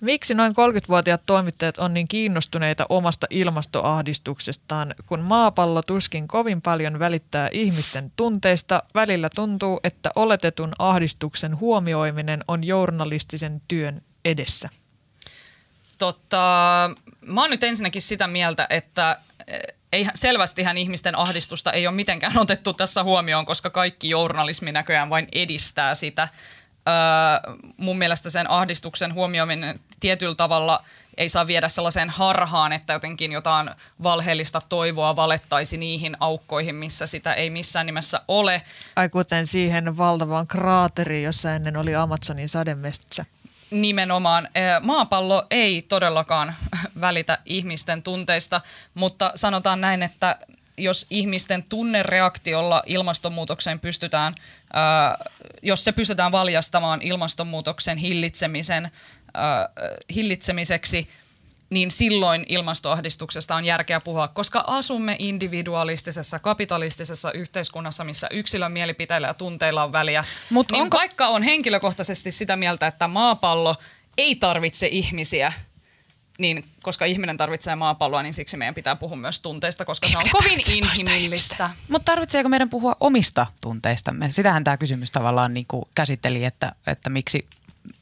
[0.02, 7.50] Miksi noin 30-vuotiaat toimittajat on niin kiinnostuneita omasta ilmastoahdistuksestaan, kun maapallo tuskin kovin paljon välittää
[7.52, 8.84] ihmisten tunteista?
[8.96, 14.70] Välillä tuntuu, että oletetun ahdistuksen huomioiminen on journalistisen työn edessä.
[15.98, 16.90] Tota,
[17.26, 19.20] mä oon nyt ensinnäkin sitä mieltä, että
[19.92, 25.28] ei, selvästihän ihmisten ahdistusta ei ole mitenkään otettu tässä huomioon, koska kaikki journalismi näköjään vain
[25.32, 26.28] edistää sitä.
[26.88, 30.84] Öö, mun mielestä sen ahdistuksen huomioiminen tietyllä tavalla
[31.18, 33.70] ei saa viedä sellaiseen harhaan, että jotenkin jotain
[34.04, 38.62] valheellista toivoa valettaisi niihin aukkoihin, missä sitä ei missään nimessä ole.
[38.96, 43.26] Ai kuten siihen valtavaan kraateriin, jossa ennen oli Amazonin sademetsä.
[43.72, 44.50] Nimenomaan.
[44.82, 46.56] Maapallo ei todellakaan
[47.02, 48.62] välitä ihmisten tunteista,
[48.94, 50.40] mutta sanotaan näin, että
[50.78, 54.34] jos ihmisten tunnereaktiolla ilmastonmuutokseen pystytään,
[55.62, 58.92] jos se pystytään valjastamaan ilmastonmuutoksen hillitsemisen,
[60.10, 61.10] hillitsemiseksi–
[61.70, 69.34] niin silloin ilmastoahdistuksesta on järkeä puhua, koska asumme individualistisessa, kapitalistisessa yhteiskunnassa, missä yksilön mielipiteillä ja
[69.34, 70.24] tunteilla on väliä.
[70.50, 70.98] Mut niin onko...
[70.98, 73.76] vaikka on henkilökohtaisesti sitä mieltä, että maapallo
[74.18, 75.54] ei tarvitse ihmisiä,
[76.38, 80.30] niin koska ihminen tarvitsee maapalloa, niin siksi meidän pitää puhua myös tunteista, koska se on
[80.32, 81.70] kovin inhimillistä.
[81.90, 84.32] Mutta tarvitseeko meidän puhua omista tunteistamme?
[84.32, 87.48] Sitähän tämä kysymys tavallaan niin kuin käsitteli, että, että miksi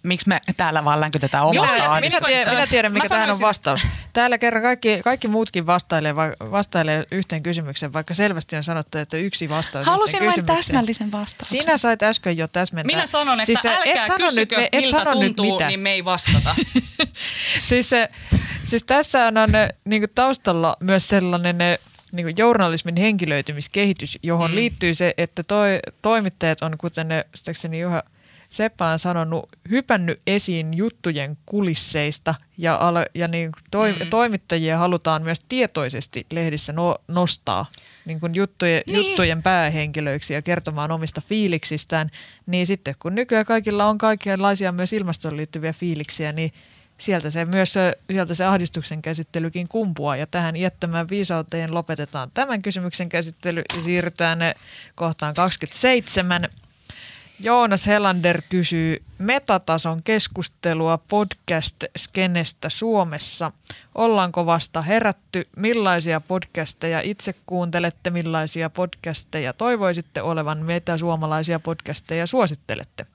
[0.03, 3.87] miksi me täällä vaan länkytetään omasta minä, minä, tiedän, minä tiedän, mikä tähän on vastaus.
[4.13, 6.15] Täällä kerran kaikki, kaikki muutkin vastailee,
[6.51, 11.63] vastailee yhteen kysymykseen, vaikka selvästi on sanottu, että yksi vastaus Halusin vain täsmällisen vastauksen.
[11.63, 12.95] Sinä sait äsken jo täsmentää.
[12.95, 16.55] Minä sanon, että siis älkää et kysykö, nyt, miltä sano tuntuu, niin me ei vastata.
[17.67, 18.09] siis, se,
[18.63, 19.49] siis tässä on, on
[19.85, 21.57] niin taustalla myös sellainen
[22.11, 24.55] niin journalismin henkilöitymiskehitys, johon mm.
[24.55, 27.23] liittyy se, että toi, toimittajat on, kuten ne,
[27.79, 28.03] Juha
[28.55, 34.07] Seppälä on sanonut, hypännyt esiin juttujen kulisseista ja, al- ja niin toi, mm.
[34.09, 37.65] toimittajia halutaan myös tietoisesti lehdissä no, nostaa
[38.05, 38.95] niin kuin juttujen, niin.
[38.95, 42.11] juttujen päähenkilöiksi ja kertomaan omista fiiliksistään.
[42.45, 46.51] Niin sitten kun nykyään kaikilla on kaikenlaisia myös ilmastoon liittyviä fiiliksiä, niin
[46.97, 47.73] sieltä se myös
[48.11, 50.15] sieltä se ahdistuksen käsittelykin kumpuaa.
[50.15, 54.39] Ja tähän iättömään viisauteen lopetetaan tämän kysymyksen käsittely ja siirrytään
[54.95, 56.49] kohtaan 27.
[57.39, 63.51] Joonas Helander kysyy metatason keskustelua podcast-skenestä Suomessa.
[63.95, 65.47] Ollaanko vasta herätty?
[65.55, 68.09] Millaisia podcasteja itse kuuntelette?
[68.09, 70.65] Millaisia podcasteja toivoisitte olevan?
[70.65, 73.05] Mitä suomalaisia podcasteja suosittelette?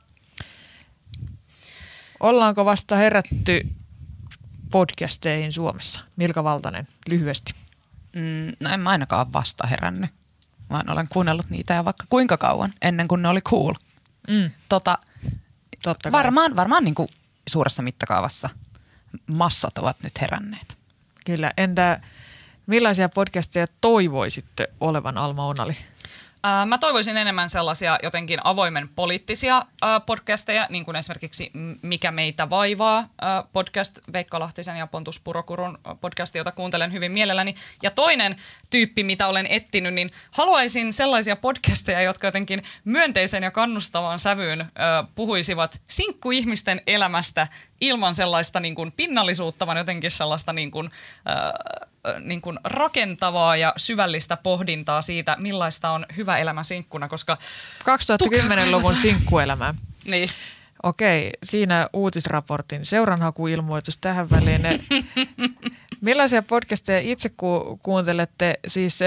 [2.20, 3.68] Ollaanko vasta herätty
[4.70, 6.00] podcasteihin Suomessa?
[6.16, 7.52] Milka Valtanen, lyhyesti.
[8.16, 10.10] Mm, no en mä ainakaan vasta herännyt,
[10.70, 13.74] vaan olen kuunnellut niitä ja vaikka kuinka kauan ennen kuin ne oli cool–
[14.28, 14.50] Mm.
[14.68, 14.98] Tota,
[15.82, 17.08] Totta varmaan varmaan niin kuin
[17.48, 18.48] suuressa mittakaavassa
[19.34, 20.76] massat ovat nyt heränneet.
[21.26, 21.52] Kyllä.
[21.56, 22.00] Entä
[22.66, 25.76] millaisia podcasteja toivoisitte olevan Alma Onali?
[26.66, 29.66] Mä toivoisin enemmän sellaisia jotenkin avoimen poliittisia
[30.06, 31.50] podcasteja, niin kuin esimerkiksi
[31.82, 33.08] Mikä meitä vaivaa
[33.52, 37.54] podcast, Veikka Lahtisen ja Pontus Purokurun podcast, jota kuuntelen hyvin mielelläni.
[37.82, 38.36] Ja toinen
[38.70, 44.66] tyyppi, mitä olen ettinyt, niin haluaisin sellaisia podcasteja, jotka jotenkin myönteisen ja kannustavaan sävyyn
[45.14, 47.48] puhuisivat sinkkuihmisten elämästä
[47.80, 50.90] ilman sellaista niin kuin pinnallisuutta, vaan jotenkin sellaista niin kuin,
[51.30, 57.38] äh, niin kuin rakentavaa ja syvällistä pohdintaa siitä, millaista on hyvä elämä sinkkuna, koska...
[57.80, 59.74] 2010-luvun sinkkuelämä.
[60.04, 60.28] niin.
[60.82, 64.62] Okei, siinä uutisraportin seuranhakuilmoitus tähän väliin.
[66.00, 68.58] Millaisia podcasteja itse ku- kuuntelette?
[68.66, 68.98] Siis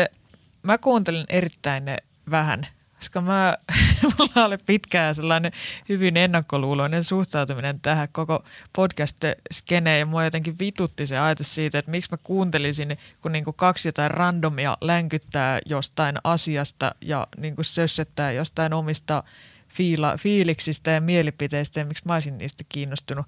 [0.64, 1.84] mä kuuntelen erittäin
[2.32, 2.68] vähän
[3.04, 3.58] koska mä,
[4.18, 5.52] mulla oli pitkään sellainen
[5.90, 8.44] hyvin ennakkoluuloinen suhtautuminen tähän koko
[8.76, 13.56] podcast-skeneen ja mua jotenkin vitutti se ajatus siitä, että miksi mä kuuntelisin, kun niin kuin
[13.56, 19.24] kaksi jotain randomia länkyttää jostain asiasta ja niin kuin sössettää jostain omista
[19.70, 23.26] fiila, fiiliksistä ja mielipiteistä ja miksi mä olisin niistä kiinnostunut.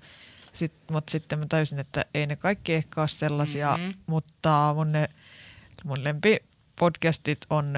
[0.53, 3.93] Sitten, mutta sitten mä tajusin, että ei ne kaikki ehkä ole sellaisia, mm-hmm.
[4.07, 5.09] mutta mun, ne,
[5.83, 7.73] mun lempipodcastit on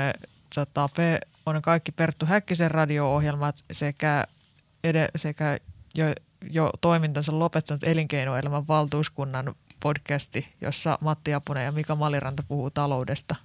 [0.56, 0.90] tota,
[1.56, 4.24] on kaikki Perttu Häkkisen radio-ohjelmat sekä,
[4.84, 5.60] ed- sekä
[5.96, 6.06] jo,
[6.50, 13.36] jo toimintansa lopettanut elinkeinoelämän valtuuskunnan podcasti, jossa Matti Apunen ja Mika Maliranta puhuu taloudesta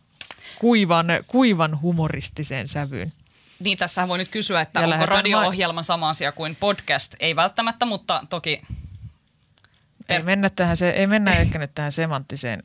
[0.58, 3.12] kuivan, kuivan humoristiseen sävyyn.
[3.58, 7.14] Niin, tässä voi nyt kysyä, että ja onko radio-ohjelma ma- sama asia kuin podcast?
[7.20, 8.62] Ei välttämättä, mutta toki...
[10.08, 12.62] Ei mennä, tähän, se, ei mennä ehkä nyt tähän semanttiseen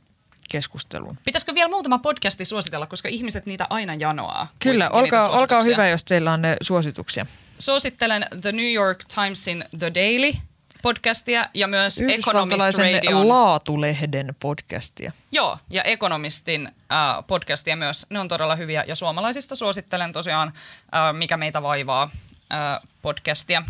[0.47, 1.17] keskusteluun.
[1.25, 4.47] Pitäisikö vielä muutama podcasti suositella, koska ihmiset niitä aina janoaa?
[4.59, 7.25] Kyllä, olkaa, olkaa hyvä, jos teillä on ne suosituksia.
[7.59, 10.33] Suosittelen The New York Timesin The Daily
[10.81, 13.27] podcastia ja myös Economist Radio.
[13.27, 15.11] laatulehden podcastia.
[15.31, 18.05] Joo, ja Economistin äh, podcastia myös.
[18.09, 22.09] Ne on todella hyviä ja suomalaisista suosittelen tosiaan äh, Mikä meitä vaivaa
[22.53, 23.63] äh, podcastia.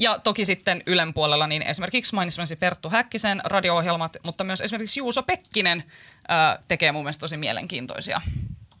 [0.00, 5.22] Ja toki sitten Ylen puolella niin esimerkiksi mainitsemasi Perttu Häkkisen radio-ohjelmat, mutta myös esimerkiksi Juuso
[5.22, 5.84] Pekkinen
[6.28, 8.20] ää, tekee mun mielestä tosi mielenkiintoisia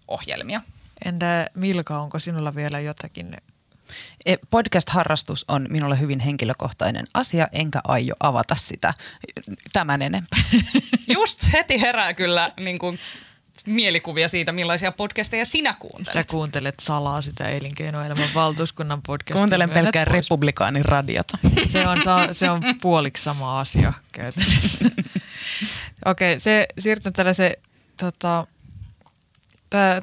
[0.08, 0.60] ohjelmia.
[1.04, 3.36] Entä Milka, onko sinulla vielä jotakin
[4.26, 8.94] E, podcast-harrastus on minulle hyvin henkilökohtainen asia, enkä aio avata sitä
[9.72, 10.40] tämän enempää.
[11.08, 12.98] Just heti herää kyllä niin kuin,
[13.66, 16.12] mielikuvia siitä, millaisia podcasteja sinä kuuntelet.
[16.12, 19.36] Sä kuuntelet salaa sitä elinkeinoelämän valtuuskunnan podcastia.
[19.36, 21.38] Kuuntelen pelkkää republikaanin radiota.
[21.66, 21.98] Se on,
[22.34, 24.84] se on puoliksi sama asia käytännössä.
[26.04, 27.56] Okei, okay, se siirtyy tällaiseen
[27.96, 28.46] tota,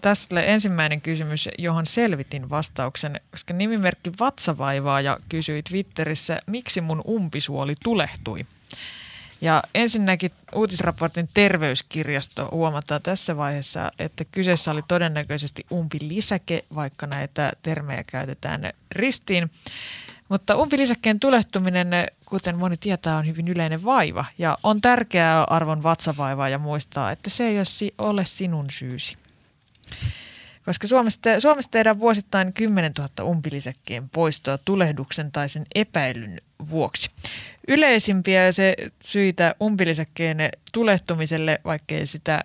[0.01, 8.39] tässä ensimmäinen kysymys, johon selvitin vastauksen, koska nimimerkki Vatsavaivaaja kysyi Twitterissä, miksi mun umpisuoli tulehtui.
[9.41, 18.03] Ja ensinnäkin uutisraportin terveyskirjasto huomataan tässä vaiheessa, että kyseessä oli todennäköisesti umpilisäke, vaikka näitä termejä
[18.03, 19.51] käytetään ristiin.
[20.29, 21.87] Mutta umpilisäkkeen tulehtuminen,
[22.25, 27.29] kuten moni tietää, on hyvin yleinen vaiva ja on tärkeää arvon vatsavaivaa ja muistaa, että
[27.29, 27.57] se ei
[27.97, 29.17] ole sinun syysi.
[30.67, 37.09] Koska Suomessa, Suomessa tehdään vuosittain 10 000 umpilisäkkeen poistoa tulehduksen tai sen epäilyn vuoksi.
[37.67, 40.37] Yleisimpiä se syitä umpilisäkkeen
[40.73, 42.43] tulehtumiselle, vaikkei sitä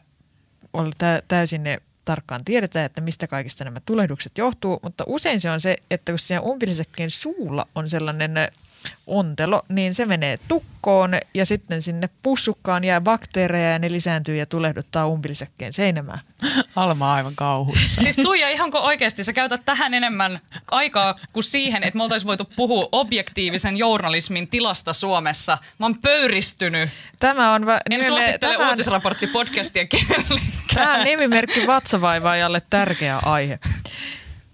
[0.73, 1.63] ole täysin
[2.05, 6.19] tarkkaan tiedetä, että mistä kaikista nämä tulehdukset johtuu, mutta usein se on se, että kun
[6.19, 8.35] siinä umpilisäkkeen suulla on sellainen
[9.07, 14.47] ontelo, niin se menee tukkoon ja sitten sinne pussukkaan jää bakteereja ja ne lisääntyy ja
[14.47, 16.21] tulehduttaa umpilisäkkeen seinämään.
[16.77, 18.01] Alma aivan kauhuissa.
[18.01, 20.39] Siis Tuija, ihanko oikeasti sä käytät tähän enemmän
[20.71, 25.59] aikaa kuin siihen, että me oltaisiin voitu puhua objektiivisen journalismin tilasta Suomessa.
[25.79, 26.91] Mä oon pöyristynyt.
[27.19, 27.67] Tämä on...
[27.67, 30.43] Va- en nimelle, suosittele tämä on, uutisraporttipodcastia kenellekään.
[30.75, 33.59] Tämä on nimimerkki vatsavaivaajalle tärkeä aihe.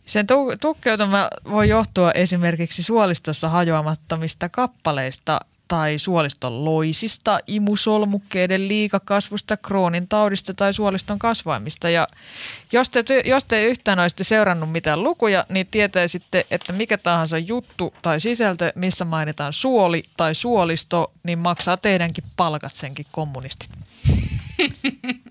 [0.08, 0.26] Sen
[0.60, 10.74] tukkeutuma voi johtua esimerkiksi suolistossa hajoamattomista kappaleista tai suoliston loisista, imusolmukkeiden liikakasvusta, kroonin taudista tai
[10.74, 11.90] suoliston kasvaimista.
[11.90, 12.06] Ja
[12.72, 17.94] jos te, jos te yhtään olisitte seurannut mitään lukuja, niin tietäisitte, että mikä tahansa juttu
[18.02, 23.70] tai sisältö, missä mainitaan suoli tai suolisto, niin maksaa teidänkin palkat senkin kommunistit.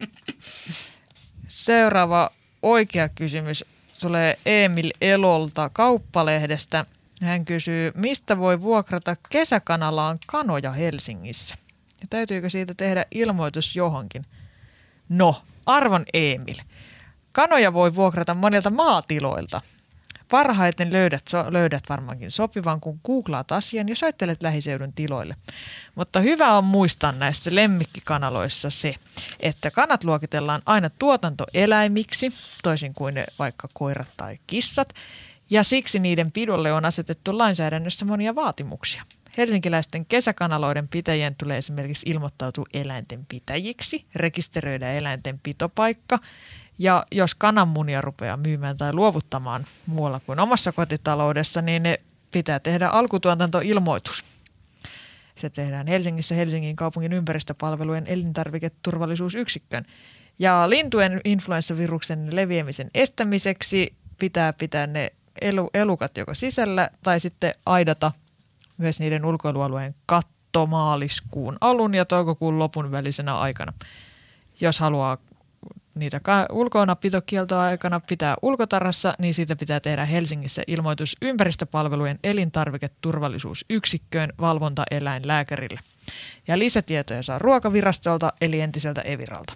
[1.48, 3.66] Seuraava oikea kysymys
[4.02, 6.86] tulee Emil Elolta kauppalehdestä.
[7.22, 11.56] Hän kysyy, mistä voi vuokrata kesäkanalaan kanoja Helsingissä?
[12.02, 14.26] Ja täytyykö siitä tehdä ilmoitus johonkin?
[15.10, 16.56] No, arvon Emil.
[17.32, 19.62] Kanoja voi vuokrata monilta maatiloilta.
[20.32, 25.36] Parhaiten löydät, löydät varmaankin sopivan, kun googlaat asian ja soittelet lähiseudun tiloille.
[25.96, 28.96] Mutta hyvä on muistaa näissä lemmikkikanaloissa se,
[29.40, 34.94] että kanat luokitellaan aina tuotantoeläimiksi, toisin kuin ne vaikka koirat tai kissat,
[35.50, 39.04] ja siksi niiden pidolle on asetettu lainsäädännössä monia vaatimuksia.
[39.38, 46.20] Helsinkiläisten kesäkanaloiden pitäjien tulee esimerkiksi ilmoittautua eläinten pitäjiksi, rekisteröidä eläinten pitopaikka
[46.78, 52.00] ja jos kananmunia rupeaa myymään tai luovuttamaan muualla kuin omassa kotitaloudessa, niin ne
[52.32, 54.24] pitää tehdä alkutuotantoilmoitus.
[55.36, 59.86] Se tehdään Helsingissä Helsingin kaupungin ympäristöpalvelujen elintarviketurvallisuusyksikön.
[60.40, 65.12] Ja lintujen influenssaviruksen leviämisen estämiseksi pitää pitää ne
[65.42, 68.12] elu, elukat joko sisällä tai sitten aidata
[68.78, 73.74] myös niiden ulkoilualueen katto maaliskuun alun ja toukokuun lopun välisenä aikana.
[74.62, 75.18] Jos haluaa
[75.98, 76.22] niitä
[76.52, 85.80] ulkona pitokieltoa aikana pitää ulkotarassa, niin siitä pitää tehdä Helsingissä ilmoitus ympäristöpalvelujen elintarviketurvallisuusyksikköön valvontaeläinlääkärille.
[86.48, 89.54] Ja lisätietoja saa ruokavirastolta eli entiseltä Eviralta.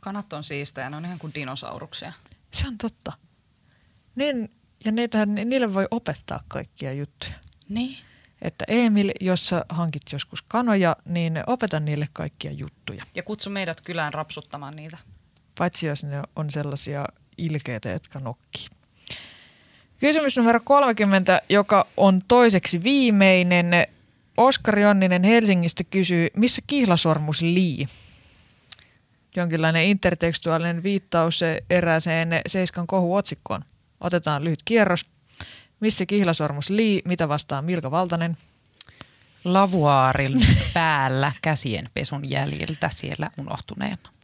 [0.00, 2.12] Kanat on siistejä, ne on ihan kuin dinosauruksia.
[2.50, 3.12] Se on totta.
[4.16, 4.50] Niin,
[4.84, 7.34] ja niitä, niille voi opettaa kaikkia juttuja.
[7.68, 7.98] Niin.
[8.42, 13.04] Että Emil, jos sä hankit joskus kanoja, niin opeta niille kaikkia juttuja.
[13.14, 14.98] Ja kutsu meidät kylään rapsuttamaan niitä
[15.58, 17.04] paitsi jos ne on sellaisia
[17.38, 18.66] ilkeitä, jotka nokkii.
[20.00, 23.66] Kysymys numero 30, joka on toiseksi viimeinen.
[24.36, 27.86] Oskari Onninen Helsingistä kysyy, missä kihlasormus lii?
[29.36, 31.40] Jonkinlainen intertekstuaalinen viittaus
[31.70, 33.62] erääseen Seiskan kohuotsikkoon.
[34.00, 35.06] Otetaan lyhyt kierros.
[35.80, 37.02] Missä kihlasormus lii?
[37.04, 38.36] Mitä vastaa Milka Valtanen?
[39.44, 40.32] Lavuaarin
[40.74, 44.17] päällä käsien pesun jäljiltä siellä unohtuneena.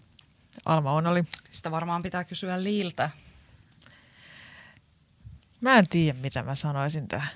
[0.64, 1.24] Alma on oli.
[1.50, 3.10] Sitä varmaan pitää kysyä Liiltä.
[5.60, 7.28] Mä en tiedä, mitä mä sanoisin tähän.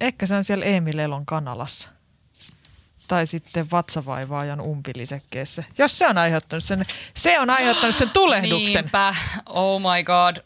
[0.00, 1.88] Ehkä se on siellä Emil Elon kanalassa.
[3.08, 5.64] Tai sitten vatsavaivaajan umpilisekkeessä.
[5.78, 6.82] Jos se on aiheuttanut sen,
[7.14, 8.84] se on aiheuttanut sen tulehduksen.
[8.84, 9.14] Niinpä.
[9.46, 10.36] Oh my god.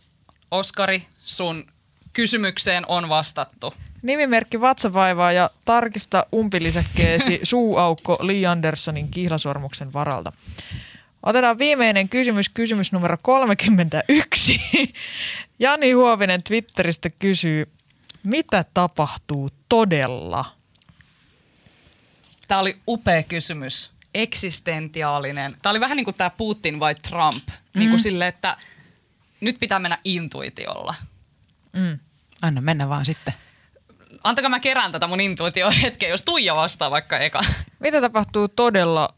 [0.50, 1.66] Oskari, sun
[2.12, 3.74] kysymykseen on vastattu.
[4.02, 10.32] Nimimerkki vatsavaivaa ja tarkista umpilisäkkeesi suuaukko Lee Andersonin kihlasormuksen varalta.
[11.26, 14.60] Otetaan viimeinen kysymys, kysymys numero 31.
[15.58, 17.66] Jani Huovinen Twitteristä kysyy,
[18.22, 20.44] mitä tapahtuu todella?
[22.48, 23.90] Tämä oli upea kysymys.
[24.14, 25.56] Eksistentiaalinen.
[25.62, 27.46] Tämä oli vähän niin kuin tämä Putin vai Trump.
[27.46, 27.78] Mm.
[27.78, 28.56] Niin kuin sille, että
[29.40, 30.94] nyt pitää mennä intuitiolla.
[31.72, 31.98] Mm.
[32.42, 33.34] Anna mennä vaan sitten.
[34.24, 37.40] Antakaa mä kerään tätä mun intuitio hetken, jos Tuija vastaa vaikka eka.
[37.78, 39.14] Mitä tapahtuu todella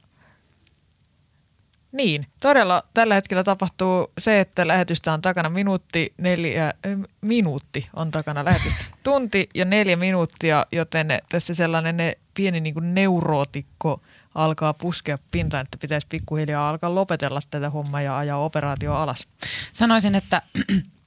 [1.93, 6.75] niin, todella tällä hetkellä tapahtuu se, että lähetystä on takana minuutti, neljä,
[7.21, 8.85] minuutti on takana lähetystä.
[9.03, 14.01] Tunti ja neljä minuuttia, joten tässä sellainen ne pieni niin kuin neurootikko
[14.35, 19.27] alkaa puskea pintaan, että pitäisi pikkuhiljaa alkaa lopetella tätä hommaa ja ajaa operaatio alas.
[19.73, 20.43] Sanoisin, että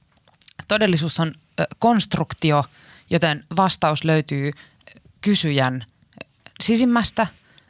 [0.68, 1.34] todellisuus on
[1.78, 2.64] konstruktio,
[3.10, 4.50] joten vastaus löytyy
[5.20, 5.84] kysyjän
[6.60, 7.26] sisimmästä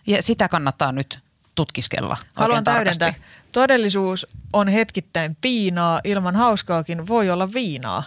[0.06, 1.18] ja sitä kannattaa nyt
[1.54, 3.14] tutkiskella Haluan täydentää.
[3.52, 8.02] Todellisuus on hetkittäin piinaa, ilman hauskaakin voi olla viinaa.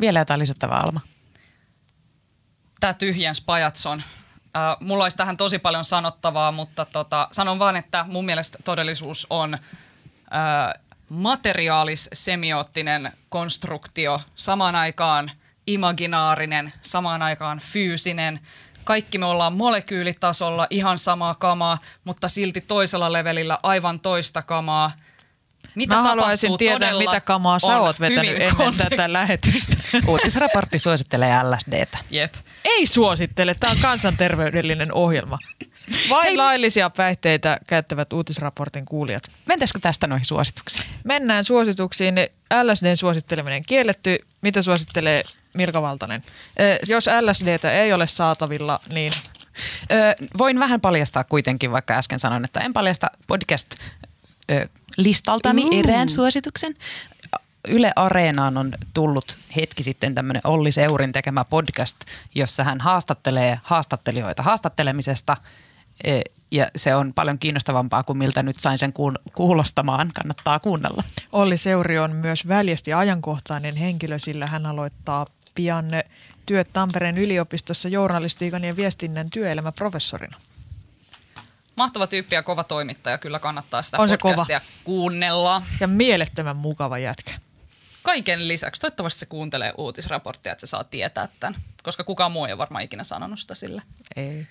[0.00, 1.00] Vielä jotain lisättävää, Alma?
[2.80, 4.02] Tämä tyhjens pajatson.
[4.56, 9.26] Äh, mulla olisi tähän tosi paljon sanottavaa, mutta tota, sanon vaan, että mun mielestä todellisuus
[9.30, 9.60] on äh,
[11.08, 15.30] materiaalis-semioottinen konstruktio, samaan aikaan
[15.66, 18.40] imaginaarinen, samaan aikaan fyysinen–
[18.88, 24.92] kaikki me ollaan molekyylitasolla ihan samaa kamaa, mutta silti toisella levelillä aivan toista kamaa.
[25.74, 28.88] Mitä Mä haluaisin tietää, mitä kamaa sä oot vetänyt ennen konflikt.
[28.90, 29.76] tätä lähetystä.
[30.06, 31.98] Uutisraportti suosittelee LSDtä.
[32.10, 32.34] Jep.
[32.64, 35.38] Ei suosittele, tämä on kansanterveydellinen ohjelma.
[36.10, 36.36] Vain Hei.
[36.36, 39.22] laillisia päihteitä käyttävät uutisraportin kuulijat.
[39.46, 40.86] Mentäisikö tästä noihin suosituksiin?
[41.04, 42.14] Mennään suosituksiin.
[42.62, 44.18] LSDn suositteleminen kielletty.
[44.40, 45.24] Mitä suosittelee
[45.58, 46.22] Mirka Valtanen?
[46.60, 49.12] Ö, Jos LSDtä ei ole saatavilla, niin...
[49.92, 55.78] Ö, voin vähän paljastaa kuitenkin, vaikka äsken sanoin, että en paljasta podcast-listaltani uh.
[55.78, 56.76] erään suosituksen.
[57.68, 61.96] Yle Areenaan on tullut hetki sitten tämmöinen Olli Seurin tekemä podcast,
[62.34, 65.36] jossa hän haastattelee haastattelijoita haastattelemisesta–
[66.50, 68.92] ja se on paljon kiinnostavampaa kuin miltä nyt sain sen
[69.34, 70.10] kuulostamaan.
[70.14, 71.02] Kannattaa kuunnella.
[71.32, 75.26] Olli Seuri on myös väljästi ajankohtainen henkilö, sillä hän aloittaa
[75.58, 75.90] pian
[76.46, 80.36] työt Tampereen yliopistossa journalistiikan ja viestinnän työelämäprofessorina.
[81.76, 83.18] Mahtava tyyppi ja kova toimittaja.
[83.18, 84.70] Kyllä kannattaa sitä on podcastia kova.
[84.84, 85.62] kuunnella.
[85.80, 87.32] Ja mielettömän mukava jätkä.
[88.02, 92.52] Kaiken lisäksi, toivottavasti se kuuntelee uutisraporttia, että se saa tietää tämän, koska kukaan muu ei
[92.52, 93.82] ole varmaan ikinä sanonut sitä sille.
[94.16, 94.46] Ei.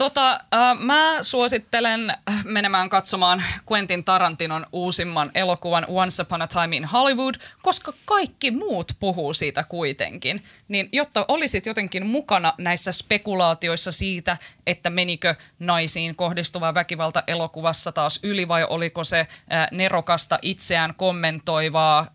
[0.00, 3.42] Tota, äh, mä suosittelen menemään katsomaan
[3.72, 9.64] Quentin Tarantinon uusimman elokuvan Once Upon a Time in Hollywood, koska kaikki muut puhuu siitä
[9.64, 10.42] kuitenkin.
[10.68, 14.36] Niin jotta olisit jotenkin mukana näissä spekulaatioissa siitä,
[14.66, 21.98] että menikö naisiin kohdistuva väkivalta elokuvassa taas yli vai oliko se äh, nerokasta itseään kommentoivaa
[21.98, 22.06] äh,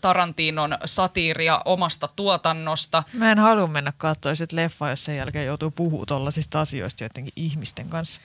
[0.00, 3.02] Tarantinon satiiria omasta tuotannosta.
[3.12, 7.88] Mä en halua mennä katsoa leffa, jos sen jälkeen joutuu puhumaan tuollaisista asioista jotenkin ihmisten
[7.88, 8.20] kanssa.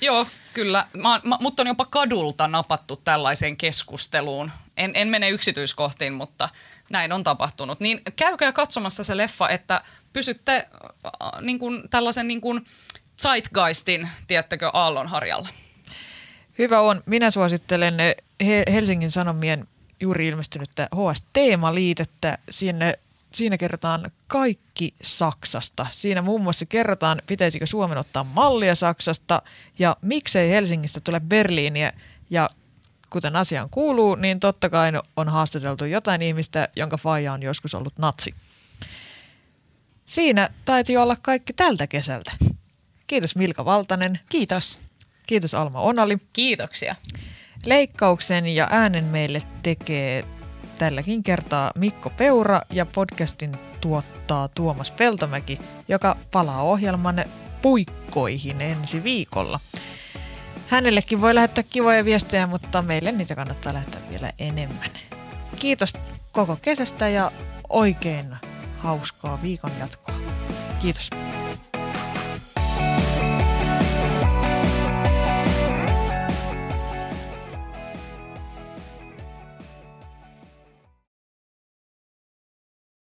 [0.00, 0.86] Joo, kyllä.
[0.96, 4.50] Mä, mä, mutta on jopa kadulta napattu tällaiseen keskusteluun.
[4.76, 6.48] En, en mene yksityiskohtiin, mutta
[6.90, 7.80] näin on tapahtunut.
[7.80, 12.64] Niin käykää katsomassa se leffa, että pysytte äh, niin kuin, tällaisen niin kuin
[13.22, 15.48] zeitgeistin, tiettäkö, aallonharjalla.
[16.58, 17.02] Hyvä on.
[17.06, 17.94] Minä suosittelen
[18.72, 19.68] Helsingin Sanomien
[20.00, 22.38] juuri ilmestynyttä HS-teemaliitettä.
[22.50, 22.98] Sinne
[23.32, 25.86] Siinä kerrotaan kaikki Saksasta.
[25.90, 29.42] Siinä muun muassa kerrotaan, pitäisikö Suomen ottaa mallia Saksasta
[29.78, 31.92] ja miksei Helsingistä tule Berliiniä.
[32.30, 32.50] Ja
[33.10, 37.98] kuten asiaan kuuluu, niin totta kai on haastateltu jotain ihmistä, jonka faija on joskus ollut
[37.98, 38.34] natsi.
[40.06, 42.32] Siinä taiti olla kaikki tältä kesältä.
[43.06, 44.20] Kiitos Milka Valtanen.
[44.28, 44.78] Kiitos.
[45.26, 46.16] Kiitos Alma Onali.
[46.32, 46.96] Kiitoksia.
[47.66, 50.24] Leikkauksen ja äänen meille tekee
[50.78, 55.58] tälläkin kertaa Mikko Peura ja podcastin tuottaa Tuomas Peltomäki,
[55.88, 57.24] joka palaa ohjelman
[57.62, 59.60] puikkoihin ensi viikolla.
[60.68, 64.90] Hänellekin voi lähettää kivoja viestejä, mutta meille niitä kannattaa lähettää vielä enemmän.
[65.58, 65.92] Kiitos
[66.32, 67.30] koko kesästä ja
[67.68, 68.36] oikein
[68.78, 70.14] hauskaa viikon jatkoa.
[70.80, 71.10] Kiitos.